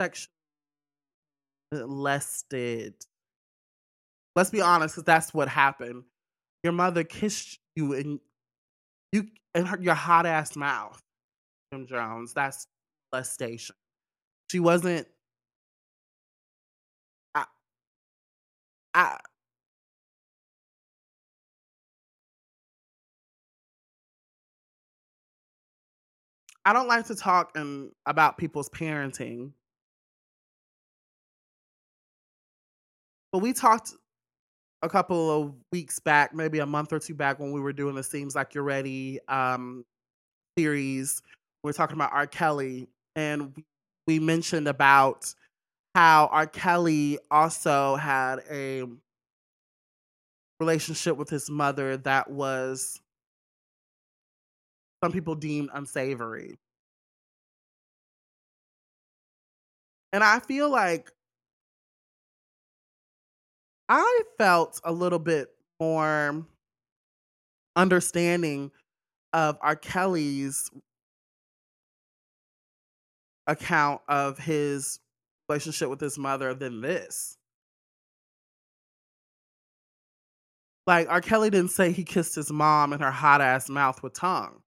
sexually 0.00 0.32
molested. 1.72 2.94
Let's 4.36 4.50
be 4.50 4.60
honest, 4.60 4.94
'cause 4.94 5.04
that's 5.04 5.34
what 5.34 5.48
happened. 5.48 6.04
Your 6.62 6.72
mother 6.72 7.04
kissed 7.04 7.60
you 7.76 7.92
in 7.92 8.20
you 9.12 9.30
in 9.54 9.66
her 9.66 9.80
your 9.80 9.94
hot 9.94 10.26
ass 10.26 10.56
mouth, 10.56 11.02
Jim 11.72 11.86
Jones. 11.86 12.34
That's 12.34 12.66
molestation. 13.12 13.76
She 14.50 14.60
wasn't 14.60 15.08
I 17.34 17.46
I 18.94 19.18
I 26.64 26.72
don't 26.72 26.88
like 26.88 27.06
to 27.06 27.14
talk, 27.16 27.52
um, 27.56 27.92
about 28.06 28.38
people's 28.38 28.68
parenting. 28.70 29.52
But 33.32 33.38
we 33.40 33.52
talked 33.52 33.92
a 34.82 34.88
couple 34.88 35.30
of 35.30 35.54
weeks 35.72 36.00
back, 36.00 36.34
maybe 36.34 36.60
a 36.60 36.66
month 36.66 36.92
or 36.92 36.98
2 37.00 37.14
back 37.14 37.38
when 37.40 37.52
we 37.52 37.60
were 37.60 37.72
doing 37.72 37.94
the 37.94 38.02
Seems 38.02 38.34
Like 38.34 38.54
You're 38.54 38.64
Ready, 38.64 39.20
um, 39.28 39.84
series. 40.58 41.22
We're 41.64 41.74
talking 41.74 41.96
about 41.96 42.12
R. 42.12 42.26
Kelly, 42.26 42.88
and 43.16 43.54
we 44.06 44.20
mentioned 44.20 44.68
about 44.68 45.34
how 45.94 46.28
R. 46.32 46.46
Kelly 46.48 47.18
also 47.30 47.96
had 47.96 48.40
a 48.50 48.84
relationship 50.60 51.18
with 51.18 51.30
his 51.30 51.50
mother 51.50 51.98
that 51.98 52.30
was 52.30 53.01
some 55.02 55.12
people 55.12 55.34
deemed 55.34 55.70
unsavory. 55.74 56.56
And 60.12 60.22
I 60.22 60.38
feel 60.40 60.70
like 60.70 61.10
I 63.88 64.22
felt 64.38 64.80
a 64.84 64.92
little 64.92 65.18
bit 65.18 65.48
more 65.80 66.46
understanding 67.74 68.70
of 69.32 69.58
R. 69.60 69.74
Kelly's 69.76 70.70
account 73.46 74.02
of 74.08 74.38
his 74.38 75.00
relationship 75.48 75.88
with 75.90 76.00
his 76.00 76.16
mother 76.16 76.54
than 76.54 76.80
this. 76.80 77.36
Like, 80.86 81.08
R. 81.08 81.20
Kelly 81.20 81.50
didn't 81.50 81.70
say 81.70 81.92
he 81.92 82.04
kissed 82.04 82.34
his 82.34 82.52
mom 82.52 82.92
in 82.92 83.00
her 83.00 83.10
hot 83.10 83.40
ass 83.40 83.68
mouth 83.68 84.02
with 84.02 84.14
tongue. 84.14 84.61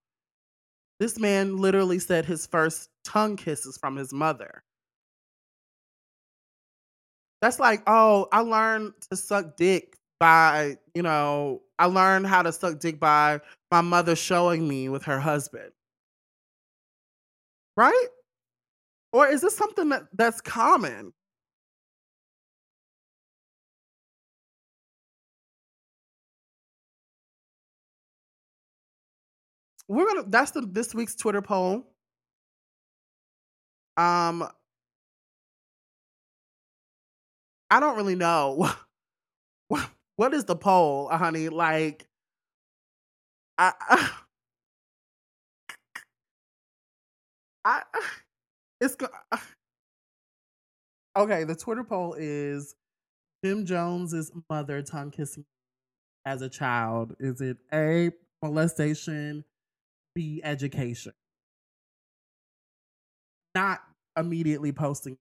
This 1.00 1.18
man 1.18 1.58
literally 1.58 1.98
said 1.98 2.24
his 2.24 2.46
first 2.46 2.88
tongue 3.04 3.36
kisses 3.36 3.76
from 3.76 3.96
his 3.96 4.12
mother. 4.12 4.62
That's 7.42 7.58
like, 7.60 7.82
"Oh, 7.86 8.28
I 8.32 8.40
learned 8.40 8.94
to 9.10 9.16
suck 9.16 9.56
dick 9.56 9.96
by, 10.18 10.78
you 10.94 11.02
know 11.02 11.62
I 11.78 11.86
learned 11.86 12.26
how 12.26 12.42
to 12.42 12.52
suck 12.52 12.78
dick 12.80 12.98
by 12.98 13.40
my 13.70 13.82
mother 13.82 14.16
showing 14.16 14.66
me 14.66 14.88
with 14.88 15.02
her 15.04 15.20
husband." 15.20 15.72
Right? 17.76 18.08
Or 19.12 19.26
is 19.28 19.40
this 19.42 19.56
something 19.56 19.88
that 19.90 20.04
that's 20.14 20.40
common? 20.40 21.12
We're 29.88 30.06
gonna 30.06 30.24
that's 30.28 30.50
the 30.52 30.62
this 30.62 30.94
week's 30.94 31.14
Twitter 31.16 31.42
poll. 31.42 31.86
Um 33.96 34.48
I 37.70 37.80
don't 37.80 37.96
really 37.96 38.16
know. 38.16 38.70
What 40.16 40.32
is 40.32 40.46
the 40.46 40.56
poll, 40.56 41.08
honey? 41.08 41.50
Like 41.50 42.06
I 43.58 43.72
I 47.64 47.82
it's 48.80 48.96
Okay, 51.16 51.44
the 51.44 51.54
Twitter 51.54 51.84
poll 51.84 52.14
is 52.18 52.74
Jim 53.44 53.64
Jones's 53.64 54.32
mother 54.50 54.82
tongue 54.82 55.10
kissing 55.10 55.46
as 56.26 56.42
a 56.42 56.48
child. 56.48 57.14
Is 57.18 57.40
it 57.40 57.58
A, 57.72 58.10
molestation, 58.42 59.44
B, 60.16 60.40
education? 60.42 61.12
Not 63.54 63.80
immediately 64.18 64.72
posting 64.72 65.18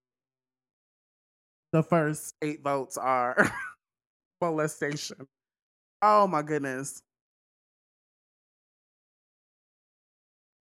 the 1.74 1.84
first 1.84 2.36
8 2.42 2.64
votes 2.64 2.98
are 2.98 3.52
molestation. 4.42 5.28
Oh 6.02 6.28
my 6.28 6.42
goodness. 6.42 7.02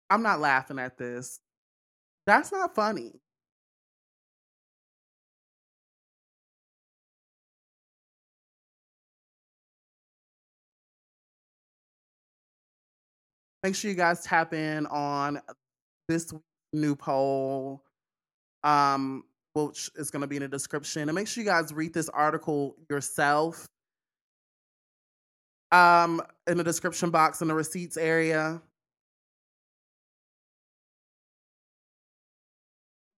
I'm 0.08 0.22
not 0.22 0.40
laughing 0.40 0.78
at 0.78 0.96
this. 0.96 1.40
That's 2.26 2.52
not 2.52 2.74
funny. 2.74 3.12
Make 13.62 13.74
sure 13.76 13.90
you 13.90 13.96
guys 13.96 14.22
tap 14.24 14.52
in 14.54 14.86
on 14.86 15.40
this 16.08 16.32
new 16.72 16.96
poll, 16.96 17.84
um, 18.64 19.24
which 19.54 19.90
is 19.94 20.10
gonna 20.10 20.26
be 20.26 20.36
in 20.36 20.42
the 20.42 20.48
description, 20.48 21.08
and 21.08 21.14
make 21.14 21.28
sure 21.28 21.44
you 21.44 21.48
guys 21.48 21.72
read 21.72 21.94
this 21.94 22.08
article 22.08 22.76
yourself 22.90 23.68
um, 25.70 26.20
in 26.46 26.58
the 26.58 26.64
description 26.64 27.10
box 27.10 27.40
in 27.40 27.48
the 27.48 27.54
receipts 27.54 27.96
area. 27.96 28.60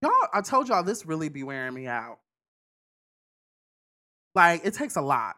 Y'all 0.02 0.12
I 0.32 0.42
told 0.42 0.68
y'all 0.68 0.82
this 0.82 1.06
really 1.06 1.30
be 1.30 1.42
wearing 1.42 1.72
me 1.74 1.86
out. 1.86 2.18
Like, 4.34 4.66
it 4.66 4.74
takes 4.74 4.96
a 4.96 5.00
lot. 5.00 5.36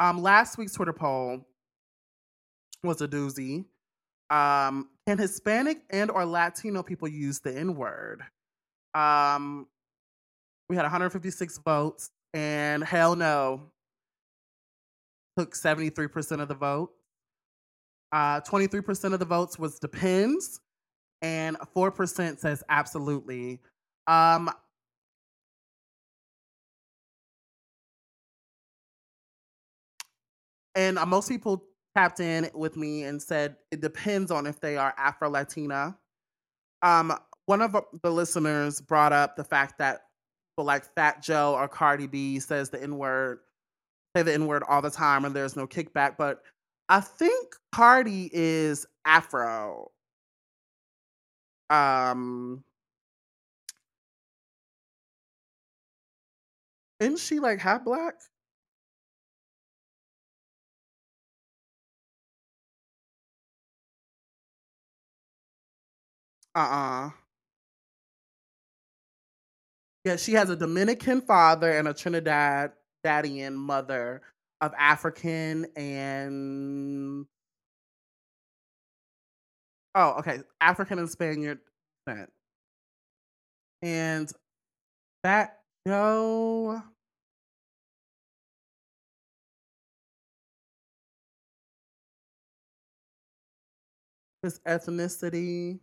Um, 0.00 0.20
last 0.20 0.58
week's 0.58 0.72
Twitter 0.72 0.92
poll 0.92 1.46
was 2.82 3.00
a 3.00 3.08
doozy. 3.08 3.64
Um, 4.30 4.88
can 5.06 5.18
Hispanic 5.18 5.82
and 5.90 6.10
or 6.10 6.24
Latino 6.24 6.82
people 6.82 7.08
use 7.08 7.40
the 7.40 7.56
N-word? 7.56 8.22
Um, 8.94 9.66
we 10.68 10.76
had 10.76 10.82
156 10.82 11.58
votes, 11.58 12.10
and 12.34 12.82
hell 12.82 13.14
no 13.16 13.72
took 15.38 15.54
73% 15.54 16.40
of 16.40 16.48
the 16.48 16.54
vote. 16.54 16.92
Uh, 18.12 18.40
23% 18.40 19.14
of 19.14 19.18
the 19.18 19.24
votes 19.24 19.58
was 19.58 19.78
depends, 19.78 20.60
and 21.22 21.56
4% 21.74 22.38
says 22.38 22.62
absolutely. 22.68 23.60
Um 24.06 24.50
and, 30.74 30.98
uh, 30.98 31.06
most 31.06 31.28
people 31.28 31.64
tapped 31.96 32.20
in 32.20 32.50
with 32.54 32.76
me 32.76 33.04
and 33.04 33.20
said 33.22 33.56
it 33.70 33.80
depends 33.80 34.30
on 34.30 34.46
if 34.46 34.60
they 34.60 34.76
are 34.76 34.94
Afro 34.96 35.28
Latina. 35.30 35.96
Um, 36.82 37.12
one 37.46 37.62
of, 37.62 37.76
the 38.02 38.10
listeners 38.10 38.80
brought 38.80 39.12
up 39.12 39.36
the 39.36 39.44
fact 39.44 39.78
that 39.78 40.02
people 40.52 40.64
like 40.66 40.84
Fat 40.94 41.22
Joe 41.22 41.54
or 41.54 41.68
Cardi 41.68 42.06
B 42.06 42.38
says 42.38 42.70
the 42.70 42.82
N-word 42.82 43.40
say 44.16 44.22
the 44.22 44.34
N-word 44.34 44.62
all 44.68 44.82
the 44.82 44.90
time 44.90 45.24
and 45.24 45.34
there's 45.34 45.56
no 45.56 45.66
kickback, 45.66 46.16
but 46.18 46.42
I 46.88 47.00
think 47.00 47.54
Cardi 47.72 48.30
is 48.32 48.86
Afro. 49.06 49.90
Um 51.70 52.64
Isn't 57.00 57.18
she, 57.18 57.40
like, 57.40 57.58
half 57.58 57.84
black? 57.84 58.14
uh-uh. 66.54 67.10
Yeah 70.04 70.16
she 70.16 70.32
has 70.32 70.50
a 70.50 70.56
dominican 70.56 71.20
father 71.20 71.70
and 71.70 71.88
a 71.88 71.94
trinidad 71.94 72.72
daddian 73.04 73.54
mother 73.54 74.22
of 74.60 74.72
african 74.78 75.66
and 75.76 77.26
oh 79.94 80.14
okay 80.18 80.40
african 80.60 80.98
and 80.98 81.10
spaniard 81.10 81.58
descent. 82.06 82.30
And 83.82 84.30
that 85.24 85.60
show 85.86 86.82
this 94.42 94.60
ethnicity. 94.66 95.80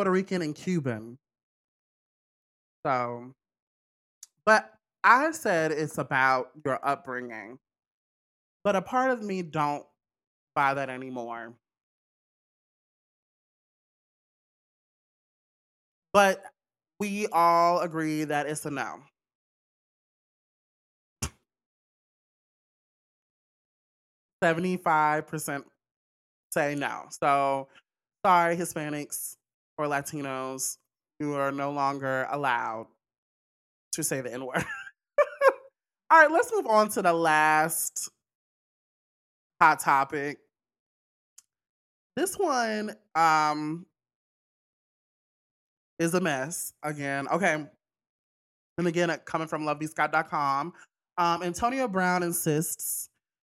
Puerto 0.00 0.12
Rican 0.12 0.40
and 0.40 0.54
Cuban. 0.54 1.18
So, 2.86 3.34
but 4.46 4.72
I 5.04 5.30
said 5.32 5.72
it's 5.72 5.98
about 5.98 6.52
your 6.64 6.80
upbringing. 6.82 7.58
But 8.64 8.76
a 8.76 8.80
part 8.80 9.10
of 9.10 9.22
me 9.22 9.42
don't 9.42 9.84
buy 10.54 10.72
that 10.72 10.88
anymore. 10.88 11.52
But 16.14 16.42
we 16.98 17.26
all 17.26 17.80
agree 17.80 18.24
that 18.24 18.46
it's 18.46 18.64
a 18.64 18.70
no. 18.70 19.00
Seventy-five 24.42 25.26
percent 25.26 25.66
say 26.52 26.74
no. 26.74 27.02
So 27.10 27.68
sorry, 28.24 28.56
Hispanics 28.56 29.36
or 29.80 29.86
Latinos, 29.86 30.76
you 31.18 31.34
are 31.34 31.50
no 31.50 31.72
longer 31.72 32.26
allowed 32.30 32.86
to 33.92 34.04
say 34.04 34.20
the 34.20 34.32
N 34.32 34.44
word. 34.44 34.56
All 36.10 36.20
right, 36.20 36.30
let's 36.30 36.52
move 36.52 36.66
on 36.66 36.90
to 36.90 37.02
the 37.02 37.12
last 37.12 38.10
hot 39.60 39.80
topic. 39.80 40.38
This 42.14 42.36
one 42.36 42.94
um 43.14 43.86
is 45.98 46.12
a 46.14 46.20
mess 46.20 46.74
again. 46.82 47.26
Okay. 47.28 47.64
And 48.78 48.86
again, 48.86 49.14
coming 49.24 49.48
from 49.48 49.64
lovebscott.com, 49.64 50.72
um, 51.18 51.42
Antonio 51.42 51.88
Brown 51.88 52.22
insists 52.22 53.08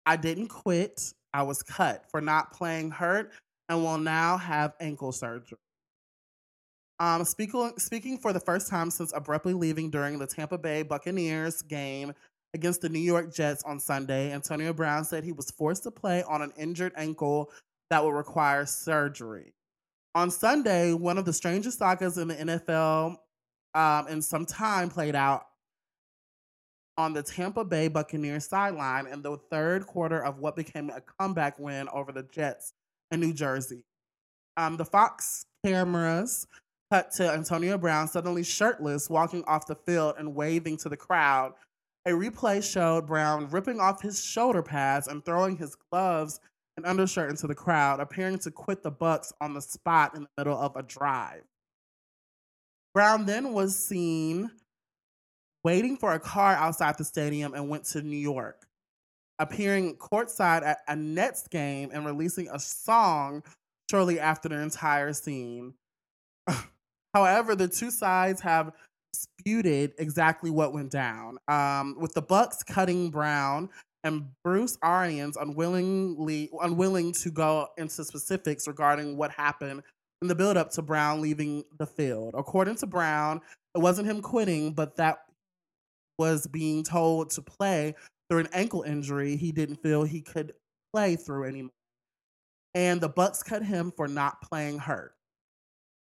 I 0.07 0.17
didn't 0.17 0.49
quit. 0.49 1.13
I 1.35 1.43
was 1.43 1.63
cut 1.63 2.05
for 2.11 2.21
not 2.21 2.53
playing 2.53 2.91
hurt 2.91 3.33
and 3.69 3.83
will 3.83 3.99
now 3.99 4.39
have 4.39 4.75
ankle 4.81 5.13
surgery. 5.13 5.59
Um, 7.01 7.25
speaking, 7.25 7.73
speaking 7.79 8.19
for 8.19 8.33
the 8.33 8.41
first 8.41 8.69
time 8.69 8.91
since 8.91 9.13
abruptly 9.15 9.55
leaving 9.55 9.91
during 9.91 10.19
the 10.19 10.27
Tampa 10.27 10.59
Bay 10.59 10.83
Buccaneers 10.83 11.63
game 11.63 12.13
against 12.55 12.81
the 12.81 12.89
New 12.89 12.99
York 12.99 13.33
Jets 13.33 13.63
on 13.65 13.79
Sunday, 13.79 14.33
Antonio 14.33 14.73
Brown 14.73 15.05
said 15.05 15.23
he 15.23 15.33
was 15.33 15.51
forced 15.51 15.85
to 15.85 15.91
play 15.91 16.25
on 16.25 16.43
an 16.43 16.53
injured 16.59 16.93
ankle 16.97 17.53
that 17.91 18.05
would 18.05 18.15
require 18.15 18.67
surgery. 18.67 19.53
On 20.15 20.31
Sunday, 20.31 20.93
one 20.93 21.19
of 21.19 21.25
the 21.25 21.33
strangest 21.33 21.79
sagas 21.79 22.19
in 22.19 22.29
the 22.29 22.35
NFL 22.35 23.17
um, 23.75 24.09
in 24.09 24.21
some 24.21 24.45
time 24.45 24.89
played 24.89 25.15
out 25.15 25.45
on 26.97 27.13
the 27.13 27.23
Tampa 27.23 27.65
Bay 27.65 27.87
Buccaneers 27.87 28.49
sideline 28.49 29.07
in 29.07 29.23
the 29.23 29.37
third 29.51 29.87
quarter 29.87 30.25
of 30.25 30.39
what 30.39 30.57
became 30.57 30.91
a 30.91 31.01
comeback 31.01 31.57
win 31.59 31.89
over 31.93 32.11
the 32.11 32.25
Jets 32.25 32.73
in 33.13 33.21
New 33.21 33.33
Jersey. 33.33 33.85
Um, 34.57 34.77
the 34.77 34.85
Fox 34.85 35.45
cameras 35.65 36.49
cut 36.91 37.13
to 37.13 37.31
Antonio 37.31 37.77
Brown 37.79 38.09
suddenly 38.09 38.43
shirtless, 38.43 39.11
walking 39.11 39.45
off 39.45 39.67
the 39.67 39.75
field 39.75 40.15
and 40.19 40.35
waving 40.35 40.77
to 40.79 40.89
the 40.89 40.97
crowd. 40.97 41.53
A 42.07 42.11
replay 42.11 42.63
showed 42.63 43.07
Brown 43.07 43.49
ripping 43.51 43.81
off 43.81 44.01
his 44.01 44.25
shoulder 44.25 44.63
pads 44.63 45.09
and 45.09 45.25
throwing 45.25 45.57
his 45.57 45.77
gloves 45.91 46.41
and 46.77 46.87
undershirt 46.87 47.29
into 47.29 47.47
the 47.47 47.55
crowd, 47.55 48.01
appearing 48.01 48.39
to 48.39 48.51
quit 48.51 48.83
the 48.83 48.93
Bucs 48.93 49.33
on 49.41 49.53
the 49.53 49.61
spot 49.61 50.15
in 50.15 50.23
the 50.23 50.29
middle 50.39 50.57
of 50.57 50.77
a 50.77 50.83
drive. 50.83 51.43
Brown 52.95 53.27
then 53.27 53.53
was 53.53 53.77
seen 53.77 54.51
waiting 55.65 55.97
for 55.97 56.15
a 56.15 56.21
car 56.21 56.55
outside 56.55 56.97
the 56.97 57.05
stadium 57.05 57.53
and 57.53 57.69
went 57.69 57.85
to 57.85 58.01
New 58.01 58.17
York, 58.17 58.67
appearing 59.39 59.97
courtside 59.97 60.65
at 60.65 60.79
a 60.89 60.97
Nets 60.97 61.47
game 61.49 61.91
and 61.93 62.07
releasing 62.07 62.49
a 62.49 62.59
song 62.59 63.43
shortly 63.91 64.19
after 64.21 64.49
the 64.49 64.61
entire 64.61 65.13
scene. 65.13 65.75
However, 67.19 67.57
the 67.57 67.67
two 67.67 67.91
sides 67.91 68.41
have 68.43 68.73
disputed 69.13 69.93
exactly 69.99 70.51
what 70.51 70.73
went 70.73 70.93
down, 70.93 71.39
um, 71.49 71.97
with 71.99 72.15
the 72.15 72.23
Bucs 72.23 72.65
cutting 72.65 73.11
Brown 73.11 73.69
and 74.05 74.29
Bruce 74.45 74.79
Arians 74.85 75.37
unwillingly 75.37 76.49
unwilling 76.61 77.11
to 77.15 77.31
go 77.33 77.67
into 77.77 78.05
specifics 78.05 78.69
regarding 78.69 79.17
what 79.17 79.33
happened 79.33 79.83
in 80.23 80.29
the 80.29 80.35
build-up 80.37 80.71
to 80.73 80.83
Brown 80.83 81.21
leaving 81.21 81.65
the 81.79 81.87
field. 81.87 82.37
According 82.39 82.77
to 82.77 82.87
Brown, 82.87 83.41
it 83.75 83.81
wasn't 83.81 84.09
him 84.09 84.23
quitting, 84.23 84.73
but 84.73 84.95
that 84.97 85.25
was 86.21 86.47
being 86.47 86.85
told 86.85 87.31
to 87.31 87.43
play 87.43 87.97
through 88.31 88.41
an 88.41 88.49
ankle 88.53 88.83
injury 88.83 89.35
he 89.35 89.51
didn't 89.51 89.83
feel 89.83 90.05
he 90.05 90.21
could 90.21 90.53
play 90.93 91.17
through 91.17 91.49
anymore. 91.49 91.73
And 92.75 93.01
the 93.01 93.11
Bucs 93.11 93.45
cut 93.45 93.65
him 93.65 93.93
for 93.97 94.07
not 94.07 94.41
playing 94.41 94.79
hurt. 94.79 95.15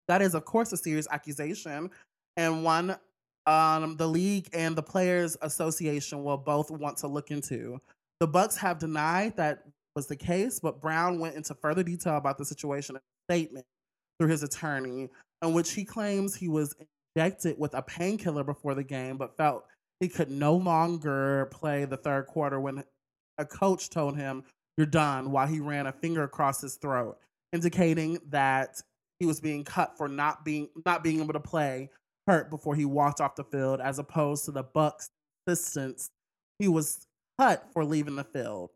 That 0.07 0.21
is, 0.21 0.35
of 0.35 0.45
course, 0.45 0.73
a 0.73 0.77
serious 0.77 1.07
accusation, 1.11 1.89
and 2.37 2.63
one 2.63 2.97
um, 3.45 3.97
the 3.97 4.07
league 4.07 4.49
and 4.53 4.75
the 4.75 4.83
players 4.83 5.35
association 5.41 6.23
will 6.23 6.37
both 6.37 6.71
want 6.71 6.97
to 6.97 7.07
look 7.07 7.31
into. 7.31 7.79
The 8.19 8.27
Bucs 8.27 8.57
have 8.57 8.79
denied 8.79 9.35
that 9.37 9.63
was 9.95 10.07
the 10.07 10.15
case, 10.15 10.59
but 10.59 10.81
Brown 10.81 11.19
went 11.19 11.35
into 11.35 11.53
further 11.53 11.83
detail 11.83 12.17
about 12.17 12.37
the 12.37 12.45
situation 12.45 12.95
in 12.95 13.01
a 13.01 13.33
statement 13.33 13.65
through 14.19 14.29
his 14.29 14.43
attorney, 14.43 15.09
in 15.41 15.53
which 15.53 15.73
he 15.73 15.83
claims 15.83 16.35
he 16.35 16.47
was 16.47 16.75
injected 17.15 17.59
with 17.59 17.73
a 17.73 17.81
painkiller 17.81 18.43
before 18.43 18.75
the 18.75 18.83
game, 18.83 19.17
but 19.17 19.35
felt 19.35 19.65
he 19.99 20.07
could 20.07 20.31
no 20.31 20.55
longer 20.55 21.47
play 21.51 21.85
the 21.85 21.97
third 21.97 22.27
quarter 22.27 22.59
when 22.59 22.83
a 23.37 23.45
coach 23.45 23.89
told 23.89 24.15
him, 24.17 24.43
You're 24.77 24.87
done, 24.87 25.31
while 25.31 25.47
he 25.47 25.59
ran 25.59 25.87
a 25.87 25.91
finger 25.91 26.23
across 26.23 26.61
his 26.61 26.75
throat, 26.75 27.17
indicating 27.51 28.19
that 28.29 28.81
he 29.23 29.25
was 29.25 29.39
being 29.39 29.63
cut 29.63 29.97
for 29.97 30.09
not 30.09 30.43
being 30.43 30.67
not 30.85 31.01
being 31.01 31.21
able 31.21 31.31
to 31.31 31.39
play 31.39 31.89
hurt 32.27 32.49
before 32.49 32.75
he 32.75 32.83
walked 32.83 33.21
off 33.21 33.35
the 33.35 33.43
field, 33.45 33.79
as 33.79 33.99
opposed 33.99 34.43
to 34.43 34.51
the 34.51 34.65
Bucs' 34.65 35.07
assistants 35.47 36.09
he 36.59 36.67
was 36.67 37.07
cut 37.39 37.65
for 37.71 37.85
leaving 37.85 38.17
the 38.17 38.25
field. 38.25 38.69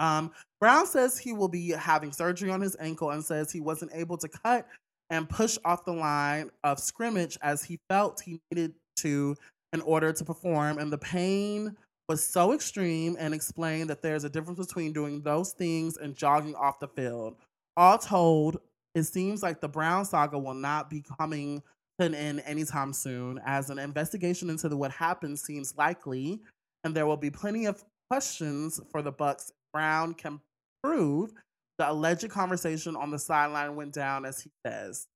Um, 0.00 0.32
Brown 0.58 0.86
says 0.86 1.18
he 1.18 1.34
will 1.34 1.48
be 1.48 1.70
having 1.70 2.12
surgery 2.12 2.50
on 2.50 2.62
his 2.62 2.78
ankle 2.80 3.10
and 3.10 3.22
says 3.22 3.52
he 3.52 3.60
wasn't 3.60 3.92
able 3.94 4.16
to 4.16 4.28
cut 4.28 4.66
and 5.10 5.28
push 5.28 5.58
off 5.66 5.84
the 5.84 5.92
line 5.92 6.50
of 6.64 6.78
scrimmage 6.78 7.36
as 7.42 7.62
he 7.62 7.78
felt 7.90 8.22
he 8.22 8.40
needed 8.50 8.72
to 8.96 9.36
in 9.74 9.82
order 9.82 10.14
to 10.14 10.24
perform, 10.24 10.78
and 10.78 10.90
the 10.90 10.96
pain 10.96 11.76
was 12.08 12.26
so 12.26 12.54
extreme 12.54 13.16
and 13.18 13.34
explained 13.34 13.90
that 13.90 14.00
there's 14.00 14.24
a 14.24 14.30
difference 14.30 14.58
between 14.58 14.94
doing 14.94 15.20
those 15.20 15.52
things 15.52 15.98
and 15.98 16.16
jogging 16.16 16.54
off 16.54 16.80
the 16.80 16.88
field. 16.88 17.36
All 17.76 17.98
told, 17.98 18.58
it 18.96 19.04
seems 19.04 19.42
like 19.42 19.60
the 19.60 19.68
Brown 19.68 20.06
saga 20.06 20.38
will 20.38 20.54
not 20.54 20.88
be 20.88 21.04
coming 21.18 21.62
to 22.00 22.06
an 22.06 22.14
end 22.14 22.42
anytime 22.46 22.94
soon, 22.94 23.38
as 23.44 23.68
an 23.68 23.78
investigation 23.78 24.48
into 24.48 24.74
what 24.74 24.90
happened 24.90 25.38
seems 25.38 25.76
likely, 25.76 26.40
and 26.82 26.94
there 26.94 27.06
will 27.06 27.18
be 27.18 27.30
plenty 27.30 27.66
of 27.66 27.84
questions 28.10 28.80
for 28.90 29.02
the 29.02 29.12
Bucs. 29.12 29.52
Brown 29.74 30.14
can 30.14 30.40
prove 30.82 31.34
the 31.76 31.90
alleged 31.90 32.30
conversation 32.30 32.96
on 32.96 33.10
the 33.10 33.18
sideline 33.18 33.76
went 33.76 33.92
down, 33.92 34.24
as 34.24 34.40
he 34.40 34.50
says. 34.66 35.06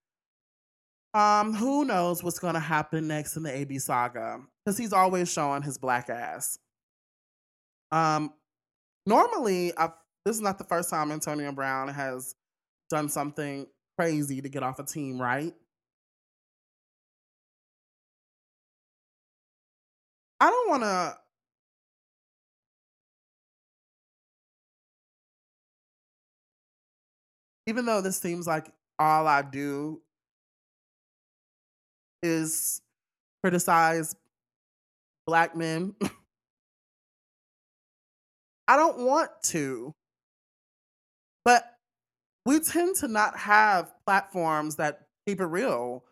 Um, 1.15 1.55
who 1.55 1.87
knows 1.87 2.23
what's 2.23 2.39
going 2.39 2.55
to 2.55 2.61
happen 2.61 3.09
next 3.09 3.39
in 3.39 3.43
the 3.43 3.57
AB 3.57 3.79
saga? 3.79 4.43
Because 4.63 4.77
he's 4.77 4.93
always 4.93 5.33
showing 5.33 5.63
his 5.63 5.79
black 5.79 6.11
ass. 6.11 6.59
Um, 7.91 8.35
normally, 9.07 9.75
I've, 9.75 9.93
this 10.27 10.37
is 10.37 10.43
not 10.43 10.59
the 10.59 10.65
first 10.65 10.91
time 10.91 11.11
Antonio 11.11 11.51
Brown 11.51 11.89
has 11.89 12.35
done 12.91 13.09
something 13.09 13.67
crazy 13.99 14.43
to 14.43 14.49
get 14.51 14.63
off 14.63 14.79
a 14.79 14.85
team, 14.85 15.21
right? 15.21 15.55
I 20.41 20.51
don't 20.51 20.69
want 20.69 20.83
to. 20.83 21.17
Even 27.67 27.87
though 27.87 28.01
this 28.01 28.19
seems 28.19 28.47
like 28.47 28.73
all 28.99 29.27
I 29.27 29.43
do 29.43 30.01
is 32.23 32.81
criticize 33.43 34.15
black 35.27 35.55
men. 35.55 35.95
I 38.69 38.77
don't 38.77 39.05
want 39.05 39.31
to. 39.45 39.95
But 41.45 41.70
we 42.51 42.59
tend 42.59 42.97
to 42.97 43.07
not 43.07 43.39
have 43.39 43.93
platforms 44.05 44.75
that 44.75 45.03
keep 45.25 45.41
it 45.41 45.45
real 45.45 46.03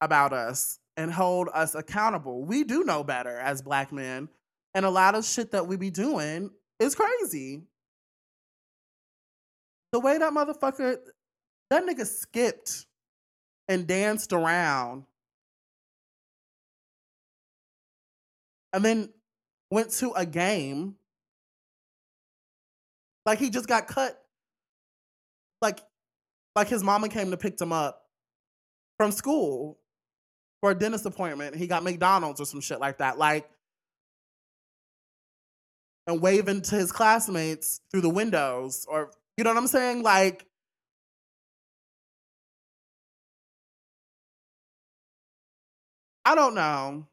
about 0.00 0.32
us 0.32 0.78
and 0.96 1.12
hold 1.12 1.50
us 1.52 1.74
accountable. 1.74 2.42
We 2.42 2.64
do 2.64 2.84
know 2.84 3.04
better 3.04 3.36
as 3.38 3.60
black 3.60 3.92
men. 3.92 4.30
And 4.74 4.86
a 4.86 4.90
lot 4.90 5.14
of 5.14 5.26
shit 5.26 5.50
that 5.50 5.66
we 5.66 5.76
be 5.76 5.90
doing 5.90 6.52
is 6.80 6.94
crazy. 6.94 7.64
The 9.92 10.00
way 10.00 10.16
that 10.16 10.32
motherfucker, 10.32 10.96
that 11.68 11.84
nigga 11.84 12.06
skipped 12.06 12.86
and 13.68 13.86
danced 13.86 14.32
around 14.32 15.04
and 18.72 18.82
then 18.82 19.10
went 19.70 19.90
to 19.90 20.12
a 20.12 20.24
game. 20.24 20.94
Like 23.26 23.38
he 23.38 23.50
just 23.50 23.68
got 23.68 23.86
cut. 23.86 24.24
Like 25.60 25.80
like 26.54 26.68
his 26.68 26.82
mama 26.82 27.08
came 27.08 27.30
to 27.30 27.36
pick 27.36 27.60
him 27.60 27.72
up 27.72 28.02
from 28.96 29.12
school 29.12 29.78
for 30.60 30.72
a 30.72 30.74
dentist 30.74 31.06
appointment. 31.06 31.56
He 31.56 31.66
got 31.66 31.84
McDonald's 31.84 32.40
or 32.40 32.46
some 32.46 32.60
shit 32.60 32.80
like 32.80 32.98
that. 32.98 33.18
Like 33.18 33.48
and 36.06 36.20
waving 36.22 36.62
to 36.62 36.74
his 36.74 36.90
classmates 36.90 37.80
through 37.90 38.00
the 38.00 38.08
windows 38.08 38.86
or 38.88 39.10
you 39.36 39.44
know 39.44 39.50
what 39.50 39.58
I'm 39.58 39.66
saying? 39.66 40.02
Like 40.02 40.46
I 46.24 46.34
don't 46.34 46.54
know. 46.54 47.06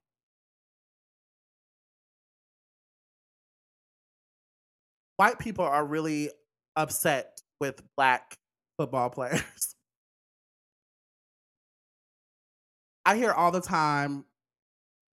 White 5.18 5.40
people 5.40 5.64
are 5.64 5.86
really 5.86 6.30
upset 6.76 7.42
with 7.60 7.82
black 7.98 8.38
football 8.78 9.10
players. 9.12 9.76
I 13.06 13.16
hear 13.16 13.32
all 13.32 13.52
the 13.52 13.62
time 13.62 14.26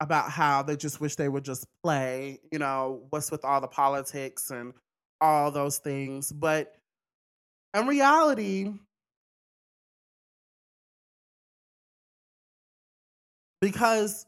about 0.01 0.31
how 0.31 0.63
they 0.63 0.77
just 0.77 1.01
wish 1.01 1.15
they 1.17 1.29
would 1.29 1.45
just 1.45 1.67
play, 1.85 2.41
you 2.51 2.59
know, 2.59 3.03
what's 3.11 3.31
with 3.31 3.45
all 3.45 3.61
the 3.61 3.69
politics 3.69 4.51
and 4.51 4.73
all 5.21 5.51
those 5.51 5.79
things. 5.79 6.33
But 6.33 6.75
in 7.75 7.87
reality, 7.87 8.73
because 13.61 14.27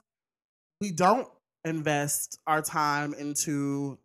we 0.80 0.92
don't 0.92 1.28
invest 1.64 2.38
our 2.46 2.62
time 2.62 3.14
into 3.14 3.98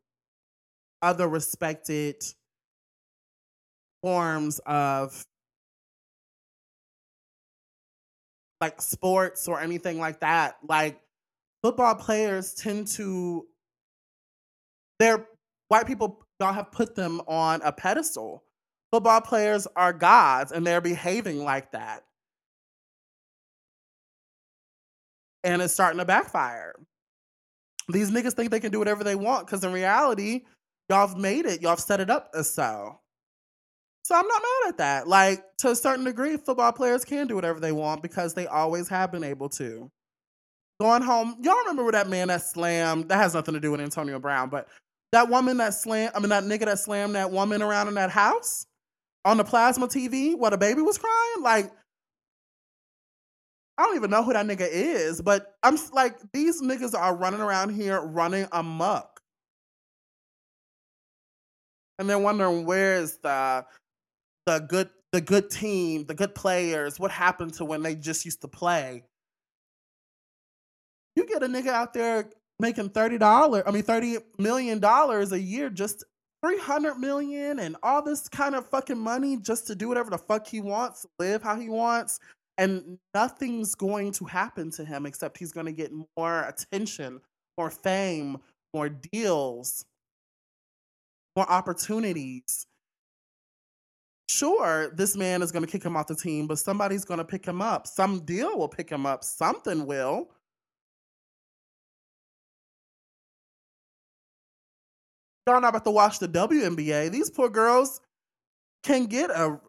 other 1.01 1.27
respected 1.27 2.15
forms 4.01 4.59
of 4.65 5.23
like 8.61 8.81
sports 8.81 9.47
or 9.47 9.59
anything 9.59 9.99
like 9.99 10.19
that. 10.19 10.57
Like 10.67 10.99
football 11.63 11.95
players 11.95 12.53
tend 12.53 12.87
to 12.87 13.45
they're 14.99 15.27
white 15.69 15.87
people 15.87 16.25
y'all 16.39 16.53
have 16.53 16.71
put 16.71 16.95
them 16.95 17.21
on 17.27 17.61
a 17.63 17.71
pedestal. 17.71 18.43
Football 18.91 19.21
players 19.21 19.67
are 19.75 19.93
gods 19.93 20.51
and 20.51 20.65
they're 20.65 20.81
behaving 20.81 21.43
like 21.43 21.71
that. 21.71 22.03
And 25.43 25.61
it's 25.61 25.73
starting 25.73 25.99
to 25.99 26.05
backfire. 26.05 26.75
These 27.87 28.11
niggas 28.11 28.33
think 28.33 28.51
they 28.51 28.59
can 28.59 28.71
do 28.71 28.79
whatever 28.79 29.03
they 29.03 29.15
want 29.15 29.45
because 29.45 29.63
in 29.63 29.71
reality, 29.71 30.41
y'all 30.89 31.07
have 31.07 31.17
made 31.17 31.45
it, 31.45 31.61
y'all 31.61 31.71
have 31.71 31.79
set 31.79 31.99
it 31.99 32.09
up 32.09 32.31
as 32.35 32.53
so. 32.53 32.99
So 34.09 34.15
I'm 34.15 34.27
not 34.27 34.41
mad 34.41 34.69
at 34.69 34.77
that. 34.79 35.07
Like 35.07 35.43
to 35.59 35.69
a 35.69 35.75
certain 35.75 36.03
degree, 36.03 36.35
football 36.35 36.71
players 36.71 37.05
can 37.05 37.27
do 37.27 37.35
whatever 37.35 37.59
they 37.59 37.71
want 37.71 38.01
because 38.01 38.33
they 38.33 38.47
always 38.47 38.89
have 38.89 39.11
been 39.11 39.23
able 39.23 39.49
to. 39.49 39.87
Going 40.81 41.03
home, 41.03 41.35
y'all 41.43 41.59
remember 41.67 41.91
that 41.91 42.09
man 42.09 42.29
that 42.29 42.41
slammed? 42.41 43.09
That 43.09 43.17
has 43.17 43.35
nothing 43.35 43.53
to 43.53 43.59
do 43.59 43.69
with 43.69 43.81
Antonio 43.81 44.17
Brown, 44.17 44.49
but 44.49 44.67
that 45.11 45.29
woman 45.29 45.57
that 45.57 45.75
slammed, 45.75 46.13
I 46.15 46.19
mean 46.21 46.29
that 46.29 46.43
nigga 46.43 46.65
that 46.65 46.79
slammed 46.79 47.13
that 47.13 47.29
woman 47.29 47.61
around 47.61 47.87
in 47.87 47.93
that 47.95 48.09
house 48.09 48.65
on 49.25 49.37
the 49.37 49.43
plasma 49.43 49.87
TV 49.87 50.35
while 50.35 50.49
the 50.49 50.57
baby 50.57 50.81
was 50.81 50.97
crying. 50.97 51.43
Like, 51.43 51.71
I 53.77 53.83
don't 53.83 53.95
even 53.95 54.09
know 54.09 54.23
who 54.23 54.33
that 54.33 54.47
nigga 54.47 54.67
is, 54.71 55.21
but 55.21 55.53
I'm 55.61 55.77
like, 55.93 56.17
these 56.33 56.63
niggas 56.63 56.97
are 56.97 57.15
running 57.15 57.41
around 57.41 57.75
here 57.75 58.01
running 58.01 58.47
amok. 58.53 59.19
And 61.99 62.09
they're 62.09 62.17
wondering 62.17 62.65
where's 62.65 63.17
the 63.17 63.65
the 64.49 64.59
good 64.59 64.89
the 65.11 65.21
good 65.21 65.49
team, 65.49 66.05
the 66.05 66.13
good 66.13 66.33
players, 66.33 66.99
what 66.99 67.11
happened 67.11 67.53
to 67.55 67.65
when 67.65 67.83
they 67.83 67.95
just 67.95 68.25
used 68.25 68.41
to 68.41 68.47
play? 68.47 69.03
You 71.15 71.25
get 71.25 71.43
a 71.43 71.47
nigga 71.47 71.67
out 71.67 71.93
there 71.93 72.29
making 72.59 72.89
$30, 72.89 73.63
I 73.65 73.71
mean 73.71 73.83
$30 73.83 74.17
million 74.37 74.83
a 74.83 75.37
year 75.37 75.69
just 75.69 76.03
300 76.43 76.95
million 76.95 77.59
and 77.59 77.75
all 77.81 78.03
this 78.03 78.29
kind 78.29 78.53
of 78.55 78.67
fucking 78.67 78.99
money 78.99 79.37
just 79.37 79.67
to 79.67 79.75
do 79.75 79.87
whatever 79.87 80.11
the 80.11 80.17
fuck 80.17 80.47
he 80.47 80.61
wants, 80.61 81.05
live 81.17 81.41
how 81.41 81.59
he 81.59 81.69
wants, 81.69 82.19
and 82.57 82.99
nothing's 83.13 83.73
going 83.75 84.11
to 84.13 84.25
happen 84.25 84.69
to 84.71 84.85
him 84.85 85.05
except 85.05 85.37
he's 85.37 85.51
going 85.51 85.65
to 85.65 85.71
get 85.71 85.91
more 86.17 86.43
attention, 86.43 87.19
more 87.57 87.71
fame, 87.71 88.37
more 88.73 88.89
deals, 88.89 89.85
more 91.35 91.49
opportunities 91.49 92.67
sure, 94.29 94.91
this 94.91 95.17
man 95.17 95.41
is 95.41 95.51
going 95.51 95.65
to 95.65 95.71
kick 95.71 95.83
him 95.83 95.97
off 95.97 96.07
the 96.07 96.15
team, 96.15 96.45
but 96.45 96.59
somebody's 96.59 97.03
going 97.03 97.17
to 97.17 97.25
pick 97.25 97.45
him 97.45 97.61
up. 97.61 97.87
Some 97.87 98.21
deal 98.21 98.57
will 98.57 98.67
pick 98.67 98.89
him 98.89 99.05
up. 99.05 99.23
Something 99.23 99.85
will. 99.85 100.29
Y'all 105.47 105.59
not 105.59 105.69
about 105.69 105.83
to 105.85 105.91
watch 105.91 106.19
the 106.19 106.27
WNBA. 106.27 107.11
These 107.11 107.31
poor 107.31 107.49
girls 107.49 108.01
can 108.83 109.05
get 109.05 109.31
a 109.31 109.59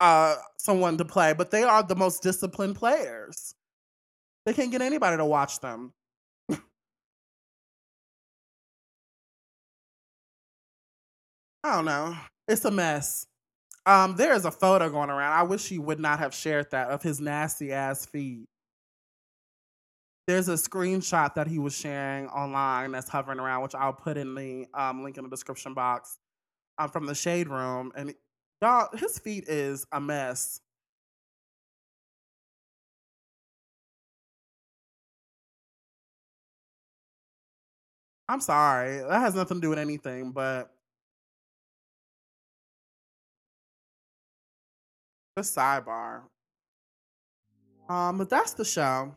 uh, 0.00 0.36
someone 0.58 0.96
to 0.96 1.04
play, 1.04 1.32
but 1.32 1.50
they 1.50 1.64
are 1.64 1.82
the 1.82 1.96
most 1.96 2.22
disciplined 2.22 2.76
players. 2.76 3.56
They 4.46 4.52
can't 4.52 4.70
get 4.70 4.80
anybody 4.80 5.16
to 5.16 5.24
watch 5.24 5.58
them. 5.58 5.92
I 6.50 6.58
don't 11.64 11.84
know. 11.84 12.16
It's 12.46 12.64
a 12.64 12.70
mess. 12.70 13.26
Um, 13.88 14.16
there 14.16 14.34
is 14.34 14.44
a 14.44 14.50
photo 14.50 14.90
going 14.90 15.08
around. 15.08 15.32
I 15.32 15.44
wish 15.44 15.66
he 15.66 15.78
would 15.78 15.98
not 15.98 16.18
have 16.18 16.34
shared 16.34 16.70
that 16.72 16.90
of 16.90 17.02
his 17.02 17.22
nasty 17.22 17.72
ass 17.72 18.04
feet. 18.04 18.44
There's 20.26 20.50
a 20.50 20.56
screenshot 20.56 21.34
that 21.36 21.46
he 21.46 21.58
was 21.58 21.74
sharing 21.74 22.28
online 22.28 22.92
that's 22.92 23.08
hovering 23.08 23.40
around, 23.40 23.62
which 23.62 23.74
I'll 23.74 23.94
put 23.94 24.18
in 24.18 24.34
the 24.34 24.66
um, 24.74 25.02
link 25.02 25.16
in 25.16 25.24
the 25.24 25.30
description 25.30 25.72
box 25.72 26.18
um, 26.76 26.90
from 26.90 27.06
the 27.06 27.14
shade 27.14 27.48
room. 27.48 27.90
And 27.96 28.12
y'all, 28.60 28.94
his 28.94 29.18
feet 29.18 29.48
is 29.48 29.86
a 29.90 29.98
mess. 29.98 30.60
I'm 38.28 38.42
sorry. 38.42 38.98
That 38.98 39.20
has 39.20 39.34
nothing 39.34 39.56
to 39.56 39.60
do 39.62 39.70
with 39.70 39.78
anything, 39.78 40.32
but 40.32 40.70
the 45.38 45.42
sidebar. 45.42 46.22
Um, 47.88 48.18
but 48.18 48.28
that's 48.28 48.52
the 48.52 48.64
show. 48.64 49.16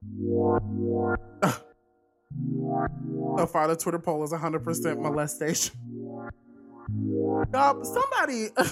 so 3.36 3.46
far, 3.46 3.68
the 3.68 3.76
Twitter 3.76 3.98
poll 3.98 4.24
is 4.24 4.32
100% 4.32 4.98
molestation. 5.00 5.76
Y'all, 7.52 7.84
somebody 7.84 8.48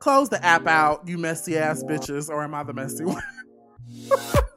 close 0.00 0.28
the 0.28 0.44
app 0.44 0.66
out, 0.66 1.06
you 1.08 1.16
messy 1.18 1.56
ass 1.56 1.84
bitches, 1.84 2.28
or 2.28 2.42
am 2.42 2.54
I 2.54 2.64
the 2.64 2.74
messy 2.74 3.04
one? 3.04 3.22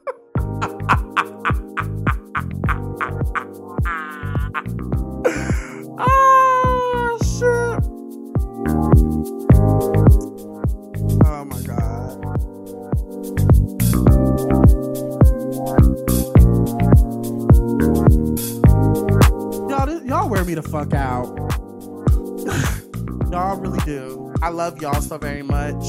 me 20.52 20.60
the 20.60 20.68
fuck 20.68 20.92
out. 20.92 21.28
y'all 23.32 23.56
really 23.56 23.78
do. 23.86 24.34
I 24.42 24.50
love 24.50 24.82
y'all 24.82 25.00
so 25.00 25.16
very 25.16 25.42
much. 25.42 25.82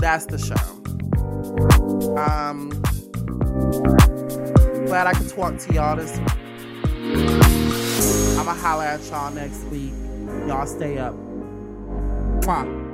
That's 0.00 0.26
the 0.26 0.38
show. 0.38 0.54
Um, 2.16 2.70
glad 4.86 5.06
I 5.08 5.12
could 5.14 5.28
talk 5.28 5.58
to 5.58 5.74
y'all 5.74 5.96
this 5.96 6.16
week. 6.18 6.28
I'ma 8.38 8.54
holler 8.54 8.84
at 8.84 9.04
y'all 9.08 9.32
next 9.32 9.64
week. 9.64 9.92
Y'all 10.46 10.66
stay 10.66 10.98
up. 10.98 11.14
Mwah. 12.42 12.87